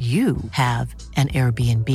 [0.00, 1.88] you have an Airbnb.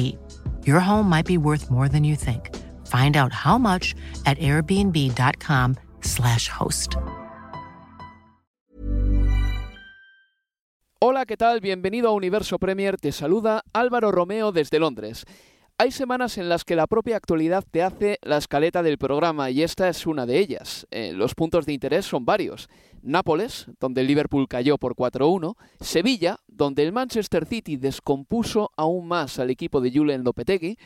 [0.64, 2.56] Your home might be worth more than you think.
[2.86, 3.96] Find out how much
[4.28, 6.98] at airbnb.com/slash host.
[11.00, 11.62] Hola, ¿qué tal?
[11.62, 12.98] Bienvenido a Universo Premier.
[12.98, 15.24] Te saluda Álvaro Romeo desde Londres.
[15.78, 19.62] Hay semanas en las que la propia actualidad te hace la escaleta del programa y
[19.62, 20.88] esta es una de ellas.
[20.90, 22.70] Eh, los puntos de interés son varios.
[23.02, 29.50] Nápoles, donde Liverpool cayó por 4-1, Sevilla, donde el Manchester City descompuso aún más al
[29.50, 30.78] equipo de Julen Lopetegui,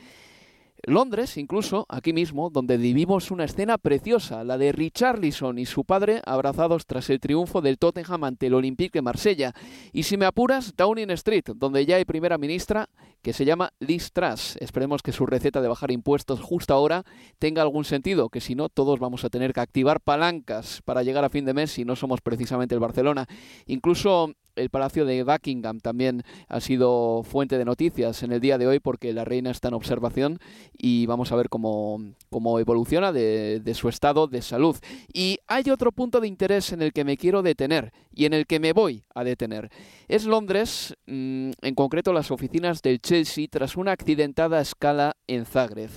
[0.84, 6.22] Londres, incluso, aquí mismo, donde vivimos una escena preciosa, la de Richarlison y su padre
[6.26, 9.54] abrazados tras el triunfo del Tottenham ante el Olympique de Marsella.
[9.92, 12.90] Y si me apuras, Downing Street, donde ya hay primera ministra
[13.22, 14.56] que se llama Liz Truss.
[14.62, 17.04] Esperemos que su receta de bajar impuestos justo ahora
[17.40, 21.26] tenga algún sentido, que si no, todos vamos a tener que activar palancas para llegar
[21.26, 23.28] a fin de mes si no somos precisamente el Barcelona.
[23.66, 28.68] Incluso el Palacio de Buckingham también ha sido fuente de noticias en el día de
[28.68, 30.40] hoy porque la reina está en observación
[30.78, 34.76] y vamos a ver cómo, cómo evoluciona de, su estado de salud.
[35.14, 38.46] Y hay otro punto de interés en el que me quiero detener y en el
[38.46, 39.70] que me voy a detener.
[40.08, 45.92] Es Londres, mmm, en concreto las oficinas del Chelsea, tras una accidentada escala en Zagreb.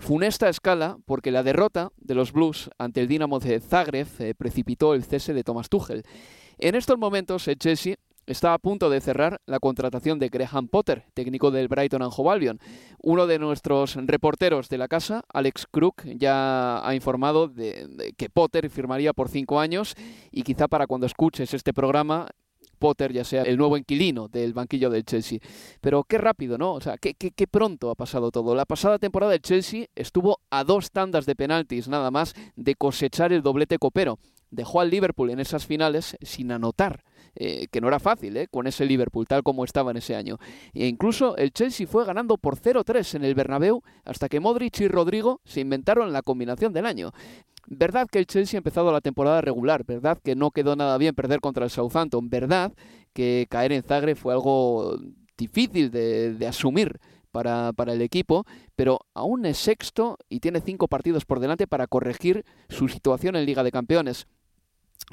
[0.00, 4.94] Funesta escala porque la derrota de los Blues ante el Dinamo de Zagreb eh, precipitó
[4.94, 6.04] el cese de Thomas Tuchel.
[6.62, 11.06] En estos momentos, el Chelsea está a punto de cerrar la contratación de Graham Potter,
[11.14, 12.60] técnico del Brighton and Hove Albion.
[13.02, 18.68] Uno de nuestros reporteros de la casa, Alex Crook, ya ha informado de, que Potter
[18.68, 19.94] firmaría por cinco años
[20.30, 22.26] y quizá para cuando escuches este programa
[22.78, 25.38] Potter ya sea el nuevo inquilino del banquillo del Chelsea.
[25.80, 26.74] Pero qué rápido, ¿no?
[26.74, 28.54] O sea, qué, qué, qué, pronto ha pasado todo.
[28.54, 33.32] La pasada temporada el Chelsea estuvo a dos tandas de penaltis nada más de cosechar
[33.32, 34.18] el doblete copero.
[34.50, 37.04] Dejó al Liverpool en esas finales sin anotar.
[37.36, 38.48] Eh, que no era fácil ¿eh?
[38.50, 40.38] con ese Liverpool tal como estaba en ese año.
[40.74, 44.88] E incluso el Chelsea fue ganando por 0-3 en el Bernabéu hasta que Modric y
[44.88, 47.12] Rodrigo se inventaron la combinación del año.
[47.66, 51.14] Verdad que el Chelsea ha empezado la temporada regular, verdad que no quedó nada bien
[51.14, 52.72] perder contra el Southampton, verdad
[53.12, 54.98] que caer en Zagreb fue algo
[55.36, 56.98] difícil de, de asumir
[57.30, 58.44] para, para, el equipo,
[58.74, 63.46] pero aún es sexto y tiene cinco partidos por delante para corregir su situación en
[63.46, 64.26] Liga de Campeones.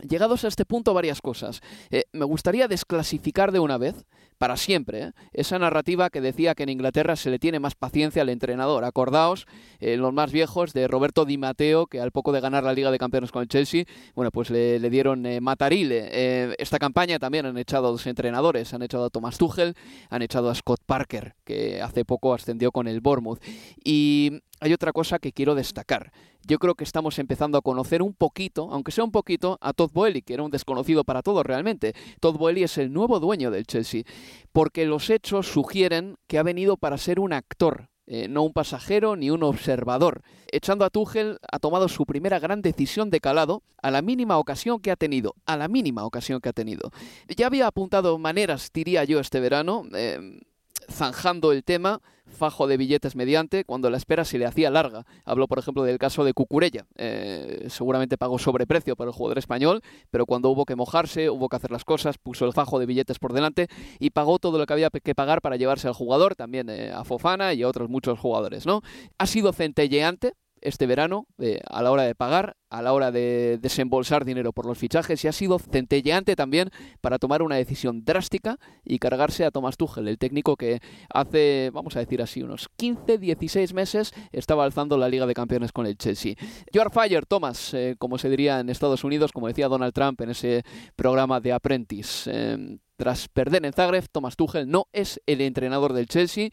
[0.07, 1.61] Llegados a este punto, varias cosas.
[1.89, 4.05] Eh, me gustaría desclasificar de una vez,
[4.37, 5.11] para siempre, ¿eh?
[5.33, 8.85] esa narrativa que decía que en Inglaterra se le tiene más paciencia al entrenador.
[8.85, 9.47] Acordaos,
[9.79, 12.91] eh, los más viejos, de Roberto Di Matteo, que al poco de ganar la Liga
[12.91, 16.53] de Campeones con el Chelsea, bueno, pues le, dieron matarile.
[16.59, 19.73] Esta campaña también han echado a dos entrenadores, han echado a Thomas Tuchel,
[20.11, 23.39] han echado a Scott Parker, que hace poco ascendió con el Bournemouth.
[23.83, 26.12] Y hay otra cosa que quiero destacar.
[26.45, 29.91] Yo creo que estamos empezando a conocer un poquito, aunque sea un poquito, a Todd
[29.94, 31.94] Boehly, que era un desconocido para todos realmente.
[32.19, 34.03] Todd Boehly es el nuevo dueño del Chelsea,
[34.51, 39.17] porque los hechos sugieren que ha venido para ser un actor, eh, no un pasajero
[39.17, 40.22] ni un observador.
[40.50, 44.79] Echando a Tuchel ha tomado su primera gran decisión de calado a la mínima ocasión
[44.79, 46.91] que ha tenido, a la mínima ocasión que ha tenido.
[47.35, 49.84] Ya había apuntado maneras, diría yo, este verano.
[49.94, 50.40] Eh,
[50.89, 55.05] zanjando el tema, fajo de billetes mediante, cuando la espera se le hacía larga.
[55.25, 56.85] Habló, por ejemplo, del caso de Cucurella.
[56.95, 59.81] Eh, seguramente pagó sobreprecio para el jugador español,
[60.11, 63.19] pero cuando hubo que mojarse, hubo que hacer las cosas, puso el fajo de billetes
[63.19, 63.67] por delante
[63.99, 67.03] y pagó todo lo que había que pagar para llevarse al jugador, también eh, a
[67.03, 68.66] Fofana y a otros muchos jugadores.
[68.66, 68.81] ¿no?
[69.17, 73.57] Ha sido centelleante, este verano eh, a la hora de pagar, a la hora de
[73.61, 76.69] desembolsar dinero por los fichajes y ha sido centelleante también
[77.01, 81.95] para tomar una decisión drástica y cargarse a Thomas Tuchel, el técnico que hace, vamos
[81.95, 85.97] a decir así, unos 15, 16 meses estaba alzando la Liga de Campeones con el
[85.97, 86.35] Chelsea.
[86.71, 90.21] You are fired, Thomas, eh, como se diría en Estados Unidos, como decía Donald Trump
[90.21, 90.63] en ese
[90.95, 92.31] programa de Apprentice.
[92.33, 96.49] Eh, Tras perder en Zagreb, Thomas Tuchel no es el entrenador del Chelsea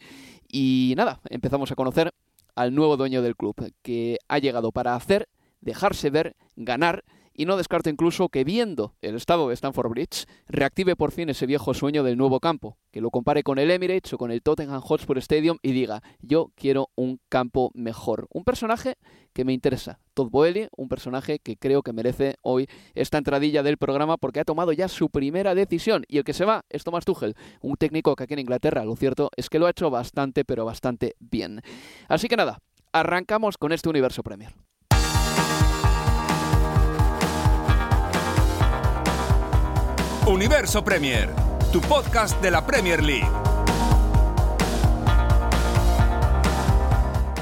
[0.47, 2.13] y nada, empezamos a conocer
[2.55, 5.29] al nuevo dueño del club, que ha llegado para hacer,
[5.61, 7.05] dejarse ver, ganar
[7.35, 11.47] y no descarto incluso que viendo el estado de Stamford Bridge reactive por fin ese
[11.47, 14.81] viejo sueño del nuevo campo, que lo compare con el Emirates o con el Tottenham
[14.81, 18.29] Hotspur Stadium y diga, yo quiero un campo mejor.
[18.31, 18.95] Un personaje
[19.33, 23.79] que me interesa, Todd Boehly, un personaje que creo que merece hoy esta entradilla del
[23.79, 27.05] programa porque ha tomado ya su primera decisión y el que se va es Thomas
[27.05, 30.45] Tuchel, un técnico que aquí en Inglaterra, lo cierto es que lo ha hecho bastante
[30.45, 31.61] pero bastante bien.
[32.09, 32.61] Así que nada,
[32.93, 34.53] arrancamos con este universo Premier.
[40.27, 41.29] Universo Premier,
[41.71, 43.29] tu podcast de la Premier League.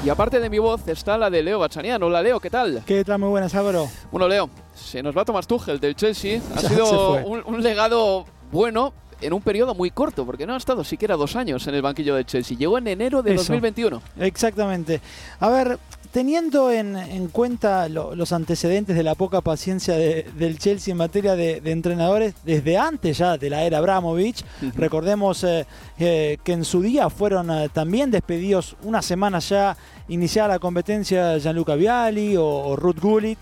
[0.03, 2.03] Y aparte de mi voz está la de Leo Bachanian.
[2.03, 2.83] Hola Leo, ¿qué tal?
[2.85, 3.19] ¿Qué tal?
[3.19, 3.87] Muy buenas, Álvaro.
[4.11, 6.41] Bueno, Leo, se nos va Tomás Tuchel del Chelsea.
[6.57, 10.83] Ha sido un, un, legado bueno en un periodo muy corto, porque no ha estado
[10.83, 12.57] siquiera dos años en el banquillo del Chelsea.
[12.57, 13.43] Llegó en enero de Eso.
[13.43, 14.01] 2021.
[14.19, 14.99] Exactamente.
[15.39, 15.79] A ver,
[16.13, 20.99] teniendo en, en cuenta lo, los antecedentes de la poca paciencia de, del Chelsea en
[20.99, 24.73] materia de, de, entrenadores, desde antes ya de la era Abramovich, uh -huh.
[24.75, 25.65] recordemos eh,
[25.97, 29.75] eh, que en su día fueron eh, también despedidos una semana ya
[30.07, 33.39] iniciada la competencia Gianluca Vialli o, o Ruth Gullit,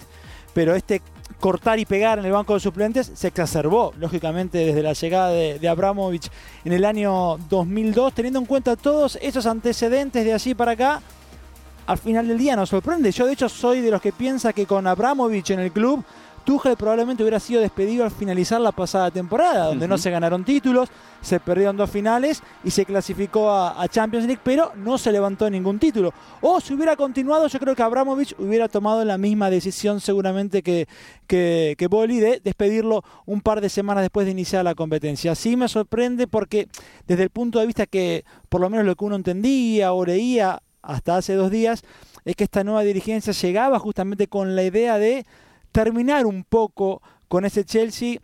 [0.53, 1.01] pero este
[1.41, 5.59] cortar y pegar en el banco de suplentes se exacerbó, lógicamente, desde la llegada de,
[5.59, 6.29] de, Abramovich
[6.63, 11.01] en el año 2002, teniendo en cuenta todos esos antecedentes de allí para acá.
[11.87, 13.11] Al final del día nos sorprende.
[13.11, 16.03] Yo, de hecho, soy de los que piensa que con Abramovich en el club,
[16.43, 19.91] Tuchel probablemente hubiera sido despedido al finalizar la pasada temporada, donde uh -huh.
[19.91, 20.89] no se ganaron títulos,
[21.21, 25.49] se perdieron dos finales y se clasificó a, a, Champions League, pero no se levantó
[25.49, 26.13] ningún título.
[26.41, 30.87] O si hubiera continuado, yo creo que Abramovich hubiera tomado la misma decisión seguramente que,
[31.27, 35.35] que, que Boli de despedirlo un par de semanas después de iniciar la competencia.
[35.35, 36.67] Sí me sorprende porque
[37.05, 40.59] desde el punto de vista que por lo menos lo que uno entendía o leía
[40.81, 41.83] hasta hace dos días,
[42.25, 45.25] es que esta nueva dirigencia llegaba justamente con la idea de
[45.71, 48.19] terminar un poco con ese Chelsea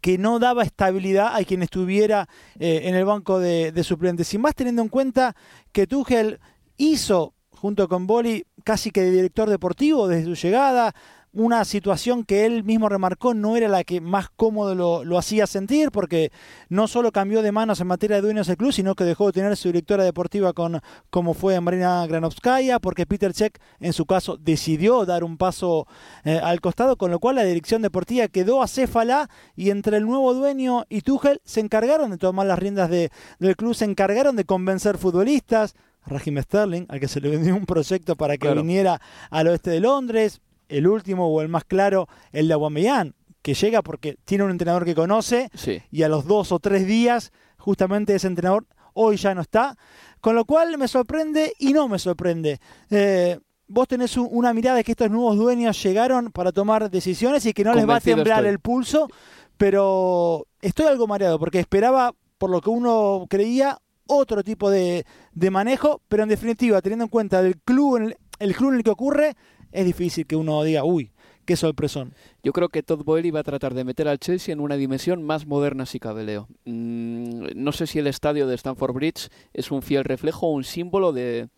[0.00, 2.28] que no daba estabilidad a quien estuviera
[2.58, 4.32] eh, en el banco de, de, suplentes.
[4.34, 5.36] Y más teniendo en cuenta
[5.72, 6.40] que Tuchel
[6.76, 10.92] hizo, junto con Boli, casi que de director deportivo desde su llegada,
[11.36, 15.46] una situación que él mismo remarcó no era la que más cómodo lo, lo, hacía
[15.46, 16.32] sentir, porque
[16.70, 19.32] no solo cambió de manos en materia de dueños del club, sino que dejó de
[19.32, 20.80] tener su directora deportiva con
[21.10, 25.86] como fue Marina Granovskaya, porque Peter Cech en su caso decidió dar un paso
[26.24, 30.32] eh, al costado, con lo cual la dirección deportiva quedó acéfala y entre el nuevo
[30.32, 33.10] dueño y Tuchel se encargaron de tomar las riendas de,
[33.40, 35.74] del club, se encargaron de convencer futbolistas,
[36.06, 38.62] Raheem Sterling, al que se le vendió un proyecto para que claro.
[38.62, 39.00] viniera
[39.30, 43.82] al oeste de Londres, el último o el más claro, el de Aguamellán, que llega
[43.82, 45.82] porque tiene un entrenador que conoce sí.
[45.90, 49.76] y a los dos o tres días justamente ese entrenador hoy ya no está.
[50.20, 52.58] Con lo cual me sorprende y no me sorprende.
[52.90, 57.46] Eh, vos tenés un, una mirada de que estos nuevos dueños llegaron para tomar decisiones
[57.46, 58.50] y que no les va a temblar estoy.
[58.50, 59.08] el pulso,
[59.56, 65.50] pero estoy algo mareado porque esperaba, por lo que uno creía, otro tipo de, de
[65.50, 68.90] manejo, pero en definitiva, teniendo en cuenta el club, el, el club en el que
[68.90, 69.34] ocurre,
[69.76, 71.10] es difícil que uno diga, uy,
[71.44, 72.14] qué sorpresón.
[72.42, 75.22] Yo creo que Todd Boehly va a tratar de meter al Chelsea en una dimensión
[75.22, 76.48] más moderna si cabe, Leo.
[76.64, 80.64] Mm, no sé si el estadio de Stamford Bridge es un fiel reflejo o un
[80.64, 81.48] símbolo de,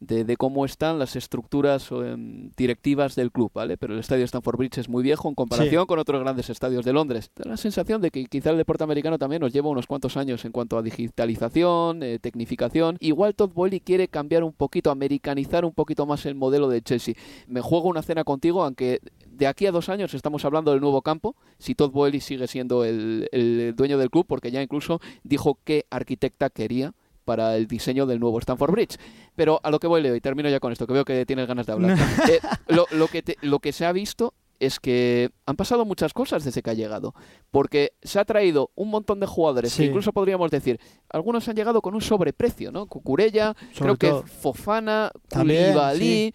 [0.00, 2.16] de, de, cómo están las estructuras eh,
[2.56, 3.76] directivas del club, ¿vale?
[3.76, 5.86] Pero el estadio de Stamford Bridge es muy viejo en comparación sí.
[5.86, 7.30] con otros grandes estadios de Londres.
[7.34, 10.44] Da la sensación de que quizá el deporte americano también nos lleva unos cuantos años
[10.44, 12.96] en cuanto a digitalización, eh, tecnificación.
[13.00, 17.14] Igual Todd Boehly quiere cambiar un poquito, americanizar un poquito más el modelo de Chelsea.
[17.46, 21.02] Me juego una cena contigo, aunque de aquí a dos años estamos hablando del nuevo
[21.02, 25.58] campo, si Todd Boehly sigue siendo el, el dueño del club, porque ya incluso dijo
[25.64, 26.94] qué arquitecta quería
[27.28, 28.96] para el diseño del nuevo Stanford Bridge.
[29.36, 31.46] Pero a lo que voy, Leo, y termino ya con esto, que veo que tienes
[31.46, 31.98] ganas de hablar.
[32.30, 36.14] eh, lo, lo, que te, lo que se ha visto es que han pasado muchas
[36.14, 37.14] cosas desde que ha llegado.
[37.50, 39.82] Porque se ha traído un montón de jugadores, sí.
[39.82, 40.80] que incluso podríamos decir,
[41.10, 42.86] algunos han llegado con un sobreprecio, ¿no?
[42.86, 44.22] Cucurella, creo todo.
[44.22, 46.32] que Fofana, Koulibaly...
[46.32, 46.34] Sí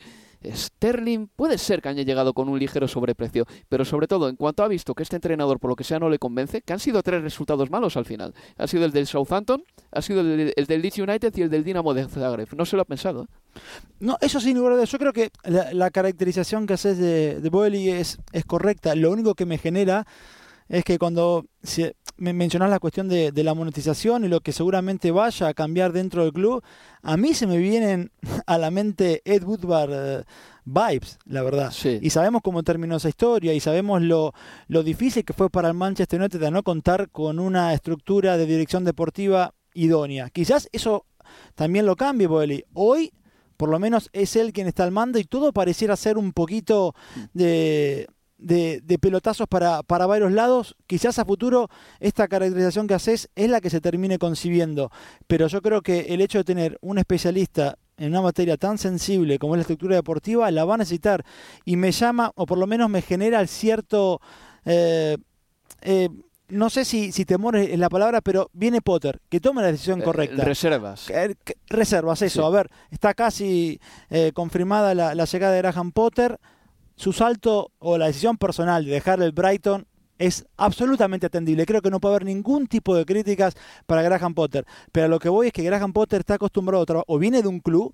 [0.51, 4.63] Sterling puede ser que haya llegado con un ligero sobreprecio, pero sobre todo en cuanto
[4.63, 7.01] ha visto que este entrenador por lo que sea no le convence, que han sido
[7.03, 8.33] tres resultados malos al final.
[8.57, 11.63] Ha sido el del Southampton, ha sido el, el del Leeds United y el del
[11.63, 12.53] Dinamo de Zagreb.
[12.55, 13.23] No se lo ha pensado.
[13.23, 13.27] ¿eh?
[14.00, 18.17] No, eso sin lugar Yo creo que la, caracterización que haces de, de Boeli es,
[18.31, 18.95] es correcta.
[18.95, 20.05] Lo único que me genera
[20.67, 21.91] es que cuando si,
[22.32, 26.32] mencionás la cuestión de, la monetización y lo que seguramente vaya a cambiar dentro del
[26.32, 26.63] club,
[27.01, 28.12] a mí se me vienen
[28.46, 30.24] a la mente Ed Woodward eh,
[30.63, 31.74] vibes, la verdad.
[32.01, 34.34] Y sabemos cómo terminó esa historia y sabemos lo,
[34.68, 38.46] lo difícil que fue para el Manchester United de no contar con una estructura de
[38.46, 40.30] dirección deportiva idónea.
[40.30, 41.06] Quizás eso
[41.56, 42.63] también lo cambie, Boeli.
[42.74, 43.12] Hoy
[43.58, 46.96] por lo menos es él quien está al mando y todo pareciera ser un poquito
[47.34, 48.08] de,
[48.43, 50.75] de, pelotazos para, para, varios lados.
[50.88, 51.69] Quizás a futuro
[52.00, 54.91] esta caracterización que haces es la que se termine concibiendo,
[55.27, 59.39] pero yo creo que el hecho de tener un especialista en una materia tan sensible
[59.39, 61.23] como es la estructura deportiva, la va a necesitar
[61.63, 64.19] y me llama, o por lo menos me genera cierto...
[64.65, 65.17] Eh,
[65.81, 66.09] eh,
[66.50, 70.01] no sé si, si temor es la palabra, pero viene Potter, que tome la decisión
[70.01, 70.43] eh, correcta.
[70.43, 71.07] reservas.
[71.67, 72.45] reservas, eso.
[72.45, 73.79] A ver, está casi
[74.33, 76.38] confirmada la, la, llegada de Graham Potter
[76.95, 79.88] su salto o la decisión personal de dejar el Brighton
[80.19, 81.65] es absolutamente atendible.
[81.65, 84.65] Creo que no puede haber ningún tipo de críticas para Graham Potter.
[84.91, 87.59] Pero lo que voy es que Graham Potter está acostumbrado a o viene de un
[87.59, 87.93] club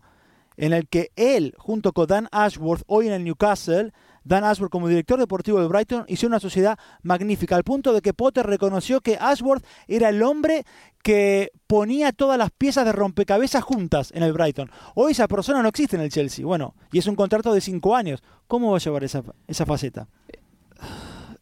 [0.57, 4.87] en el que él, junto con Dan Ashworth, hoy en el Newcastle, Dan Ashworth como
[4.87, 9.17] director deportivo de Brighton hizo una sociedad magnífica, al punto de que Potter reconoció que
[9.19, 10.65] Ashworth era el hombre
[11.03, 14.69] que ponía todas las piezas de rompecabezas juntas en el Brighton.
[14.95, 16.45] Hoy esa persona no existe en el Chelsea.
[16.45, 18.21] Bueno, y es un contrato de cinco años.
[18.47, 20.07] ¿Cómo va a llevar esa, esa faceta?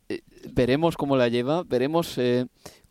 [0.09, 0.21] Eh,
[0.53, 2.45] veremos cómo la lleva, veremos eh,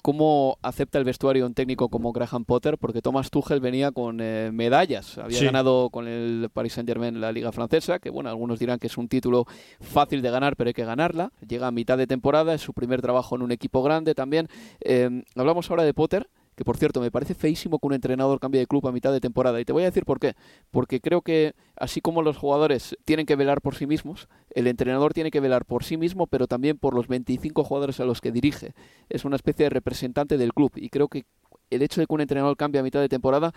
[0.07, 4.53] cómo acepta el vestuario un técnico como Graham Potter, porque Thomas Tuchel venía con eh,
[4.53, 5.19] medallas.
[5.19, 8.97] Había ganado con el Paris Saint-Germain la Liga Francesa, que bueno, algunos dirán que es
[8.99, 9.47] un título
[9.81, 11.33] fácil de ganar, pero hay que ganarla.
[11.49, 14.47] Llega a mitad de temporada, es su primer trabajo en un equipo grande también.
[14.79, 18.61] Eh, hablamos ahora de Potter, que por cierto me parece feísimo que un entrenador cambie
[18.61, 19.61] de club a mitad de temporada.
[19.61, 20.35] Y te voy a decir por qué.
[20.71, 25.13] Porque creo que así como los jugadores tienen que velar por sí mismos, el entrenador
[25.13, 28.33] tiene que velar por sí mismo, pero también por los 25 jugadores a los que
[28.33, 28.73] dirige.
[29.11, 31.27] Es una especie de representante del club y creo que
[31.69, 33.53] el hecho de que un entrenador cambie a mitad de temporada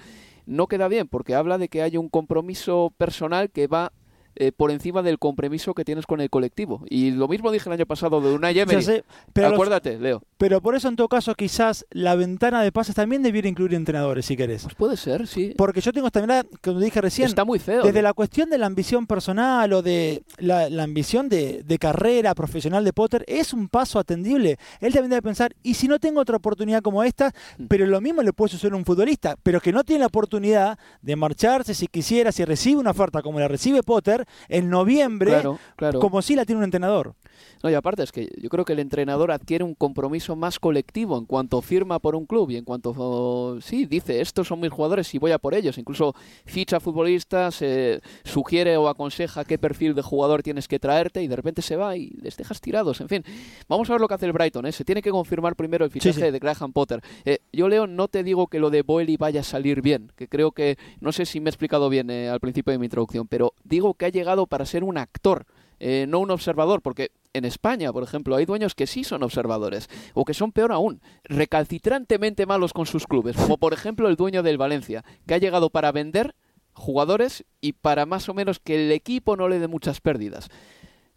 [0.46, 3.94] no queda bien, porque habla de que hay un compromiso personal que va
[4.36, 6.84] eh, por encima del compromiso que tienes con el colectivo.
[6.90, 9.04] Y lo mismo dije el año pasado de una Emery.
[9.34, 10.24] pero Acuérdate, Leo.
[10.40, 14.26] Pero por eso en todo caso quizás la ventana de pases también debiera incluir entrenadores,
[14.26, 14.64] si querés.
[14.64, 15.54] Pues puede ser, sí.
[15.58, 17.84] Porque yo tengo esta mirada, como dije recién, está muy feo.
[17.84, 22.94] Desde la cuestión de la ambición personal o de la, ambición de, carrera profesional de
[22.94, 24.58] Potter, es un paso atendible.
[24.80, 27.66] Él también debe pensar, y si no tengo otra oportunidad como esta, mm.
[27.66, 30.80] pero lo mismo le puede suceder a un futbolista, pero que no tiene la oportunidad
[31.02, 35.44] de marcharse si quisiera, si recibe una oferta como la recibe Potter, en noviembre,
[36.00, 37.16] como si la tiene un entrenador.
[37.64, 41.18] No, y aparte es que yo creo que el entrenador adquiere un compromiso más colectivo
[41.18, 45.14] en cuanto firma por un club y en cuanto, sí, dice, estos son mis jugadores
[45.14, 45.78] y voy a por ellos.
[45.78, 46.16] Incluso
[46.46, 51.36] ficha futbolistas, eh, sugiere o aconseja qué perfil de jugador tienes que traerte y de
[51.36, 53.02] repente se va y les dejas tirados.
[53.02, 53.24] En fin,
[53.68, 54.66] vamos a ver lo que hace el Brighton.
[54.66, 54.72] ¿eh?
[54.72, 57.02] Se tiene que confirmar primero el fichaje de Graham Potter.
[57.26, 60.28] Eh, yo, Leo, no te digo que lo de Boeli vaya a salir bien, que
[60.28, 63.28] creo que, no sé si me he explicado bien eh, al principio de mi introducción,
[63.28, 65.46] pero digo que ha llegado para ser un actor.
[65.80, 70.26] no un observador, porque en España, por ejemplo, hay dueños que sí son observadores, o
[70.26, 74.58] que son peor aún, recalcitrantemente malos con sus clubes, como por ejemplo el dueño del
[74.58, 76.36] Valencia, que ha llegado para vender
[76.74, 80.50] jugadores y para más o menos que el equipo no le dé muchas pérdidas.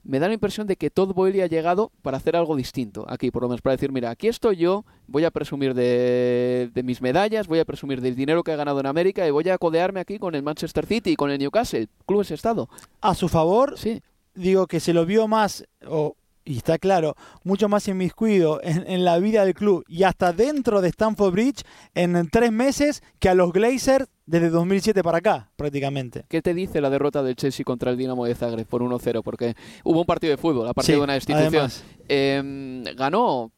[0.05, 3.31] Me da la impresión de que Todd Boehly ha llegado para hacer algo distinto aquí,
[3.31, 7.01] por lo menos para decir, mira, aquí estoy yo, voy a presumir de, de mis
[7.01, 10.01] medallas, voy a presumir del dinero que he ganado en América y voy a codearme
[10.01, 12.69] aquí con el Manchester City y con el Newcastle, clubes estado.
[13.01, 14.03] A su favor, sí
[14.35, 19.05] digo que se lo vio más, o, y está claro, mucho más inmiscuido en, en
[19.05, 21.63] la vida del club y hasta dentro de Stamford Bridge
[21.95, 26.25] en tres meses que a los Glazers desde 2007 para acá, prácticamente.
[26.29, 29.23] ¿Qué te dice la derrota del Chelsea contra el Dinamo de Zagreb por 1-0?
[29.23, 31.71] Porque hubo un partido de fútbol, aparte de una destitución.
[32.09, 33.53] Eh, ganó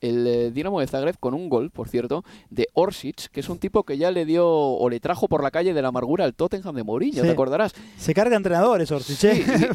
[0.00, 3.58] el eh, Dinamo de Zagreb con un gol, por cierto, de Orsic, que es un
[3.58, 6.34] tipo que ya le dio o le trajo por la calle de la amargura al
[6.34, 7.74] Tottenham de Mourinho, ¿te acordarás?
[7.96, 9.24] Se carga entrenadores Orsic.
[9.24, 9.68] ¿eh?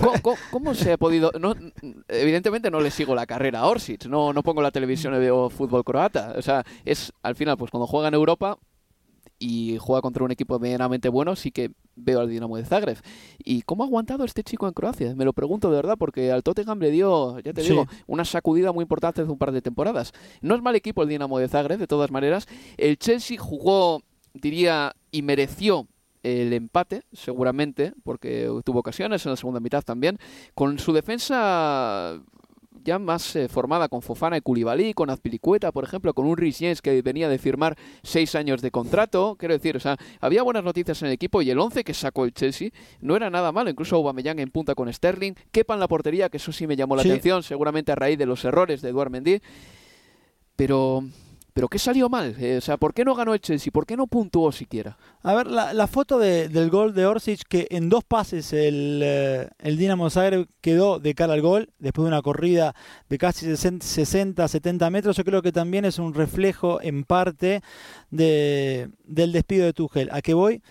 [0.51, 1.31] ¿Cómo, se ha podido...?
[1.39, 1.55] No,
[2.07, 5.49] evidentemente no le sigo la carrera a Orsic, no, no pongo la televisión y veo
[5.49, 6.33] fútbol croata.
[6.37, 8.57] O sea, es al final, pues cuando juega en Europa
[9.43, 12.97] y juega contra un equipo medianamente bueno, sí que veo al Dinamo de Zagreb.
[13.43, 15.13] ¿Y cómo ha aguantado este chico en Croacia?
[15.15, 18.71] Me lo pregunto de verdad, porque al Tottenham le dio, ya te digo, una sacudida
[18.71, 20.13] muy importante hace un par de temporadas.
[20.39, 22.47] No es mal equipo el Dinamo de Zagreb, de todas maneras.
[22.77, 24.01] El Chelsea jugó,
[24.33, 25.87] diría, y mereció
[26.23, 30.19] el empate, seguramente, porque tuvo ocasiones en la segunda mitad también.
[30.55, 32.17] Con su defensa
[32.83, 36.81] ya más eh, formada con Fofana y Koulibaly, con Azpilicueta, por ejemplo, con un Rhys
[36.81, 39.35] que venía de firmar seis años de contrato.
[39.39, 42.25] Quiero decir, o sea, había buenas noticias en el equipo y el 11 que sacó
[42.25, 42.69] el Chelsea
[43.01, 43.69] no era nada malo.
[43.69, 46.95] Incluso Aubameyang en punta con Sterling, Kepa en la portería, que eso sí me llamó
[46.95, 49.41] la atención, seguramente a raíz de los errores de Eduard Mendy.
[50.55, 51.03] Pero
[51.53, 52.35] ¿Pero qué salió mal?
[52.39, 53.71] Eh, o sea, ¿por qué no ganó el Chelsea?
[53.71, 54.97] ¿Por qué no puntuó siquiera?
[55.21, 59.77] A ver, la, foto del gol de Orsic, que en dos pases el, eh, el
[59.77, 62.73] Dinamo Zagreb quedó de cara al gol, después de una corrida
[63.07, 67.61] de casi 60, 70 metros, yo creo que también es un reflejo en parte
[68.09, 70.09] de, del despido de Tuchel.
[70.11, 70.63] ¿A qué voy?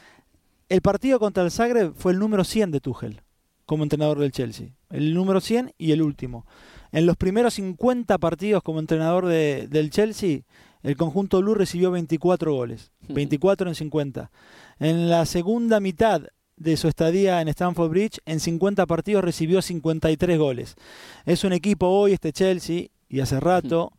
[0.69, 3.23] El partido contra el Zagreb fue el número 100 de Tuchel
[3.67, 4.69] como entrenador del Chelsea.
[4.91, 6.45] El número 100 y el último.
[6.91, 10.41] En los primeros 50 partidos como entrenador de, del Chelsea,
[10.83, 14.31] el conjunto blue recibió 24 goles, 24 en 50.
[14.79, 16.23] En la segunda mitad
[16.57, 20.77] de su estadía en Stamford Bridge, en 50 partidos recibió 53 goles.
[21.25, 23.93] Es un equipo hoy, este Chelsea, y hace rato,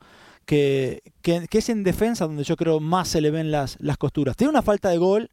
[0.46, 4.36] que, que, es en defensa donde yo creo más se le ven las, las costuras.
[4.36, 5.30] Tiene una falta de gol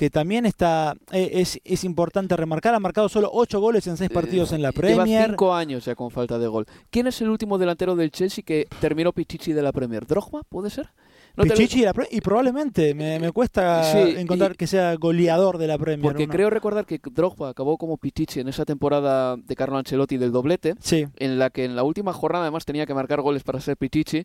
[0.00, 2.74] que también está eh, es, es, importante remarcar.
[2.74, 5.06] Ha marcado solo 8 goles en 6 eh, partidos en la Premier.
[5.06, 6.64] Lleva 5 años ya con falta de gol.
[6.88, 10.06] ¿Quién es el último delantero del Chelsea que terminó Pichichi de la Premier?
[10.06, 10.42] ¿Drogba?
[10.48, 10.88] ¿Puede ser?
[11.36, 16.00] Pichichi y probablemente me, cuesta encontrar que sea goleador de la Premier.
[16.00, 20.32] Porque creo recordar que Drogba acabó como Pichichi en esa temporada de Carlo Ancelotti del
[20.32, 21.08] doblete, sí.
[21.18, 24.24] en la que en la última jornada además tenía que marcar goles para ser Pichichi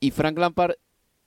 [0.00, 0.74] y Frank Lampard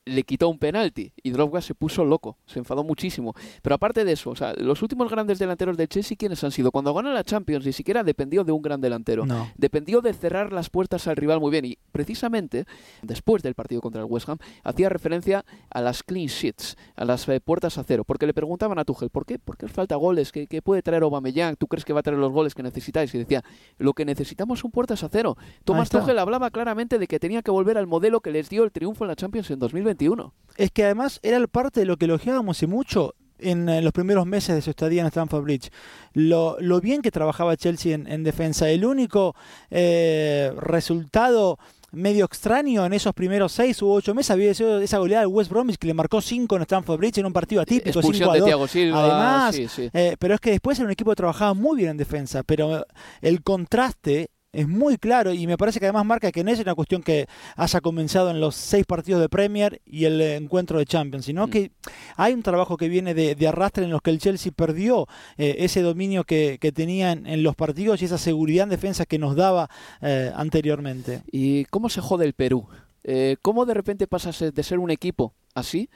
[0.07, 3.33] le quitó un penalti y Drogba se puso loco, se enfadó muchísimo.
[3.61, 6.71] Pero aparte de eso, o sea, los últimos grandes delanteros del Chelsea, ¿quiénes han sido?
[6.71, 9.25] Cuando ganó la Champions ni siquiera dependió de un gran delantero.
[9.57, 11.65] Dependió de cerrar las puertas al rival muy bien.
[11.65, 12.65] Y precisamente,
[13.01, 17.27] después del partido contra el West Ham, hacía referencia a las clean sheets, a las
[17.29, 18.03] eh, puertas a cero.
[18.03, 19.39] Porque le preguntaban a Tuchel, ¿por qué?
[19.39, 20.31] ¿Por qué os falta goles?
[20.31, 21.55] ¿Qué, puede traer Aubameyang?
[21.55, 23.13] ¿Tú crees que va a traer los goles que necesitáis?
[23.13, 23.43] Y decía,
[23.77, 25.37] lo que necesitamos son puertas a cero.
[25.63, 28.71] Tomás Tuchel hablaba claramente de que tenía que volver al modelo que les dio el
[28.71, 29.59] triunfo en la Champions en
[29.97, 30.33] 2021.
[30.57, 34.55] Es que además era parte de lo que elogiábamos y mucho en, los primeros meses
[34.55, 35.71] de su estadía en Stamford Bridge.
[36.13, 38.69] Lo, bien que trabajaba Chelsea en, defensa.
[38.69, 39.35] El único
[39.69, 41.59] eh, resultado
[41.91, 45.49] medio extraño en esos primeros seis u ocho meses había sido esa goleada del West
[45.49, 47.99] Bromwich que le marcó cinco en Stamford Bridge en un partido atípico.
[47.99, 49.03] Expulsión de Thiago Silva.
[49.03, 52.43] Además, eh, pero es que después era un equipo que trabajaba muy bien en defensa,
[52.43, 52.85] pero
[53.21, 56.75] el contraste es muy claro y me parece que además marca que no es una
[56.75, 61.25] cuestión que haya comenzado en los seis partidos de Premier y el encuentro de Champions,
[61.25, 61.49] sino mm.
[61.49, 61.71] que
[62.15, 65.81] hay un trabajo que viene de, arrastre en los que el Chelsea perdió eh, ese
[65.81, 69.69] dominio que, tenía en, los partidos y esa seguridad en defensa que nos daba
[70.01, 71.23] eh, anteriormente.
[71.31, 72.67] ¿Y cómo se jode el Perú?
[73.03, 75.89] Eh, ¿Cómo de repente pasas de ser un equipo así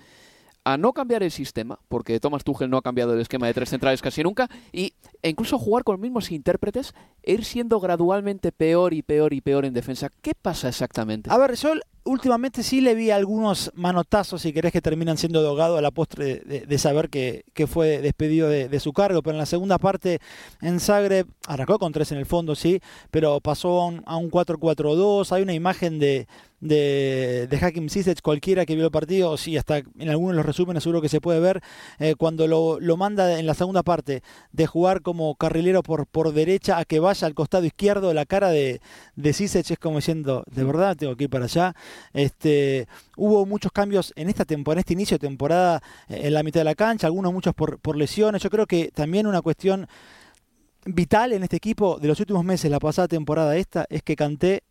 [0.63, 3.69] a no cambiar el sistema, porque Thomas Tuchel no ha cambiado el esquema de tres
[3.69, 6.93] centrales casi nunca, y, e incluso jugar con los mismos intérpretes,
[7.23, 10.09] ir siendo gradualmente peor y peor y peor en defensa.
[10.21, 11.29] ¿Qué pasa exactamente?
[11.31, 15.77] A ver, Sol, últimamente sí le vi algunos manotazos, si querés, que terminan siendo dogado
[15.77, 19.21] a la postre de, saber que, fue despedido de, su cargo.
[19.21, 20.19] Pero en la segunda parte,
[20.61, 25.31] en Zagreb, arrancó con tres en el fondo, sí, pero pasó a un, un 4-4-2.
[25.31, 26.27] Hay una imagen de,
[26.61, 27.87] de, de Hakim
[28.21, 31.19] cualquiera que vio el partido, sí, hasta en algunos de los resúmenes seguro que se
[31.19, 31.61] puede ver,
[31.99, 36.31] eh, cuando lo, lo, manda en la segunda parte de jugar como carrilero por, por
[36.33, 38.79] derecha a que vaya al costado izquierdo, la cara de,
[39.15, 41.75] de es como diciendo, de verdad tengo que ir para allá.
[42.13, 46.59] Este, hubo muchos cambios en esta en este inicio de temporada, eh, en la mitad
[46.59, 48.41] de la cancha, algunos muchos por, por lesiones.
[48.41, 49.87] Yo creo que también una cuestión
[50.85, 54.63] vital en este equipo de los últimos meses, la pasada temporada esta, es que Canté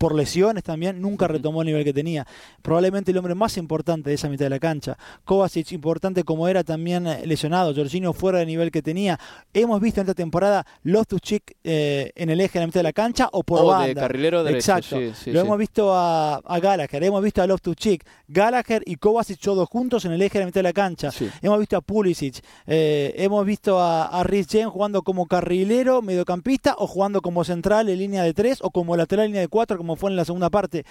[0.00, 2.26] por lesiones también, nunca retomó el nivel que tenía.
[2.62, 4.96] Probablemente el hombre más importante de esa mitad de la cancha.
[5.26, 7.74] Kovacic, importante como era también eh, lesionado.
[7.74, 9.20] Jorginho fuera del nivel que tenía.
[9.52, 12.84] Hemos visto en esta temporada Loftus Chick eh, en el eje de la mitad de
[12.84, 13.88] la cancha o por banda.
[13.88, 14.74] de carrilero derecho.
[14.74, 14.98] Exacto.
[15.26, 19.68] Lo hemos visto a, a, Gallagher, hemos visto a Loftus Chick, Gallagher y Kovacic todos
[19.68, 21.10] juntos en el eje de la mitad de la cancha.
[21.42, 26.74] Hemos visto a Pulisic, eh, hemos visto a, a Rhys James jugando como carrilero, mediocampista
[26.78, 29.76] o jugando como central en línea de tres o como lateral en línea de cuatro,
[29.76, 30.84] como fue en la segunda parte,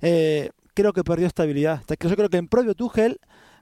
[0.00, 1.82] eh, creo que perdió estabilidad.
[1.88, 3.20] Yo creo que en propio Tuchel,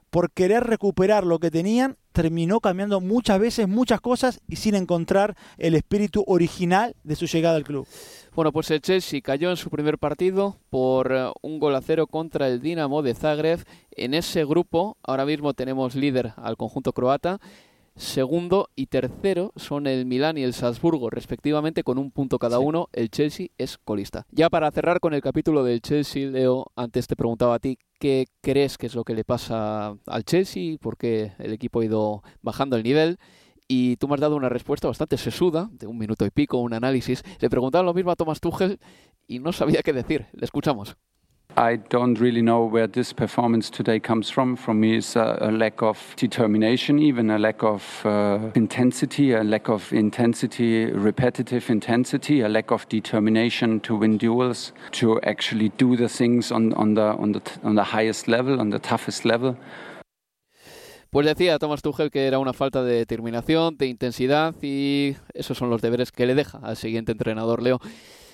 [0.09, 5.35] por querer recuperar lo que tenían, terminó cambiando muchas veces muchas cosas y sin encontrar
[5.57, 7.87] el espíritu original de su llegada al club.
[8.35, 12.07] Bueno, pues el Chelsea cayó en su primer partido por eh, un gol a cero
[12.07, 13.63] contra el Dinamo de Zagreb.
[13.91, 17.39] En ese grupo ahora mismo tenemos líder al conjunto croata
[17.95, 22.87] Segundo y tercero son el Milán y el Salzburgo, respectivamente, con un punto cada uno.
[22.93, 24.25] El Chelsea es colista.
[24.31, 28.27] Ya para cerrar con el capítulo del Chelsea, Leo, antes te preguntaba a ti qué
[28.41, 32.75] crees que es lo que le pasa al Chelsea, porque el equipo ha ido bajando
[32.75, 33.17] el nivel.
[33.67, 36.73] Y tú me has dado una respuesta bastante sesuda, de un minuto y pico, un
[36.73, 37.23] análisis.
[37.39, 38.79] Le preguntaba lo mismo a Thomas Tuchel
[39.27, 40.25] y no sabía qué decir.
[40.33, 40.97] Le escuchamos.
[41.57, 44.55] I don't really know where this performance today comes from.
[44.55, 49.43] For me, it's a, a lack of determination, even a lack of uh, intensity, a
[49.43, 55.97] lack of intensity, repetitive intensity, a lack of determination to win duels, to actually do
[55.97, 59.57] the things on, on, the, on, the, on the highest level, on the toughest level.
[61.09, 65.71] Pues decía Thomas Tuchel que era una falta de determinación, de intensidad y esos son
[65.71, 67.79] los deberes que le deja al siguiente entrenador, Leo.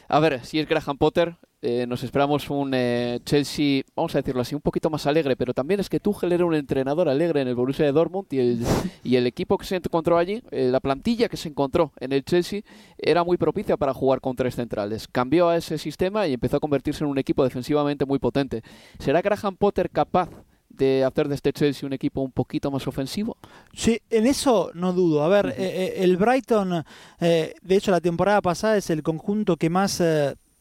[0.07, 4.41] A ver, si es Graham Potter, eh, nos esperamos un eh, Chelsea, vamos a decirlo
[4.41, 7.47] así, un poquito más alegre, pero también es que Tuchel era un entrenador alegre en
[7.47, 8.65] el Borussia de Dortmund y el,
[9.03, 12.23] y el equipo que se encontró allí, eh, la plantilla que se encontró en el
[12.23, 12.61] Chelsea,
[12.99, 15.07] era muy propicia para jugar con tres centrales.
[15.07, 18.61] Cambió a ese sistema y empezó a convertirse en un equipo defensivamente muy potente.
[18.99, 20.29] ¿Será Graham Potter capaz
[20.77, 23.37] de hacer de este Chelsea un equipo un poquito más ofensivo?
[23.73, 25.23] Sí, en eso no dudo.
[25.23, 26.83] A ver, el Brighton,
[27.19, 30.01] de hecho la temporada pasada es el conjunto que más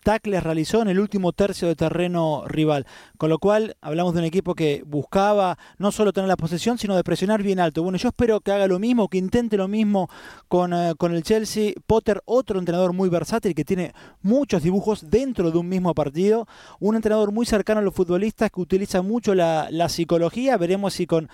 [0.05, 2.87] tacles realizó en el último tercio de terreno rival.
[3.19, 6.95] Con lo cual, hablamos de un equipo que buscaba no solo tener la posesión, sino
[6.95, 7.83] de presionar bien alto.
[7.83, 10.09] Bueno, yo espero que haga lo mismo, que intente lo mismo
[10.47, 11.73] con, eh, con el Chelsea.
[11.87, 16.47] Potter, otro entrenador muy versátil que tiene muchos dibujos dentro de un mismo partido.
[16.79, 20.57] Un entrenador muy cercano a los futbolistas que utiliza mucho la, la psicología.
[20.57, 21.29] Veremos si con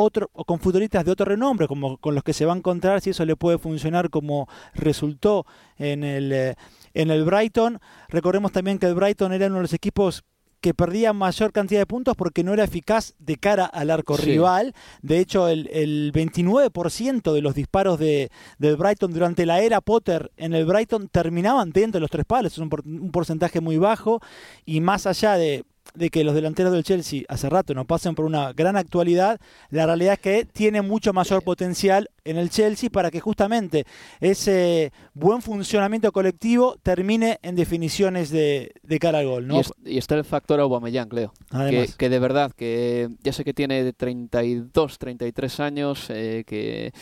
[0.00, 3.00] otro, o con futbolistas de otro renombre, como con los que se va a encontrar,
[3.00, 5.44] si eso le puede funcionar como resultó
[5.76, 6.54] en el, eh,
[6.94, 7.78] en el Brighton.
[8.08, 10.24] Recordemos también que el Brighton era uno de los equipos
[10.60, 14.74] que perdía mayor cantidad de puntos porque no era eficaz de cara al arco rival.
[15.02, 20.32] De hecho, el, el 29% de los disparos de, del Brighton durante la era Potter
[20.36, 24.20] en el Brighton terminaban dentro de los tres palos, es un, un porcentaje muy bajo.
[24.64, 28.24] Y más allá de de que los delanteros del Chelsea hace rato no pasen por
[28.24, 33.10] una gran actualidad, la realidad es que tiene mucho mayor potencial en el Chelsea para
[33.10, 33.86] que justamente
[34.20, 39.48] ese buen funcionamiento colectivo termine en definiciones de, cara al gol.
[39.84, 41.32] Y, está el factor Aubameyang, Leo.
[41.50, 46.92] Que, que, de verdad, que ya sé que tiene 32, 33 años, eh, que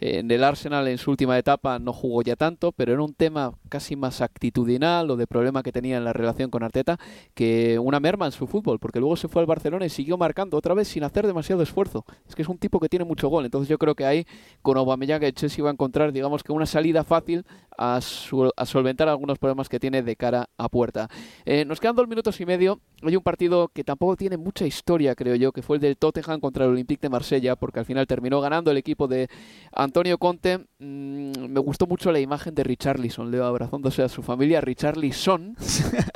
[0.00, 3.52] en el Arsenal en su última etapa no jugó ya tanto, pero era un tema
[3.68, 6.98] casi más actitudinal o de problema que tenía en la relación con Arteta
[7.34, 10.56] que una merma en su fútbol, porque luego se fue al Barcelona y siguió marcando
[10.56, 12.04] otra vez sin hacer demasiado esfuerzo.
[12.28, 14.26] Es que es un tipo que tiene mucho gol, entonces yo creo que ahí
[14.62, 17.44] con Aubameyang el Chelsea va a encontrar, digamos que una salida fácil
[17.78, 21.08] a, solventar algunos problemas que tiene de cara a puerta.
[21.44, 22.80] Eh, nos quedan dos minutos y medio.
[23.02, 26.40] Hay un partido que tampoco tiene mucha historia, creo yo, que fue el del Tottenham
[26.40, 29.28] contra el Olympique de Marsella, porque al final terminó ganando el equipo de
[29.72, 30.58] Antonio Conte.
[30.78, 34.60] Mm, me gustó mucho la imagen de Richarlison, Leo abrazándose a su familia.
[34.60, 35.56] Richarlison,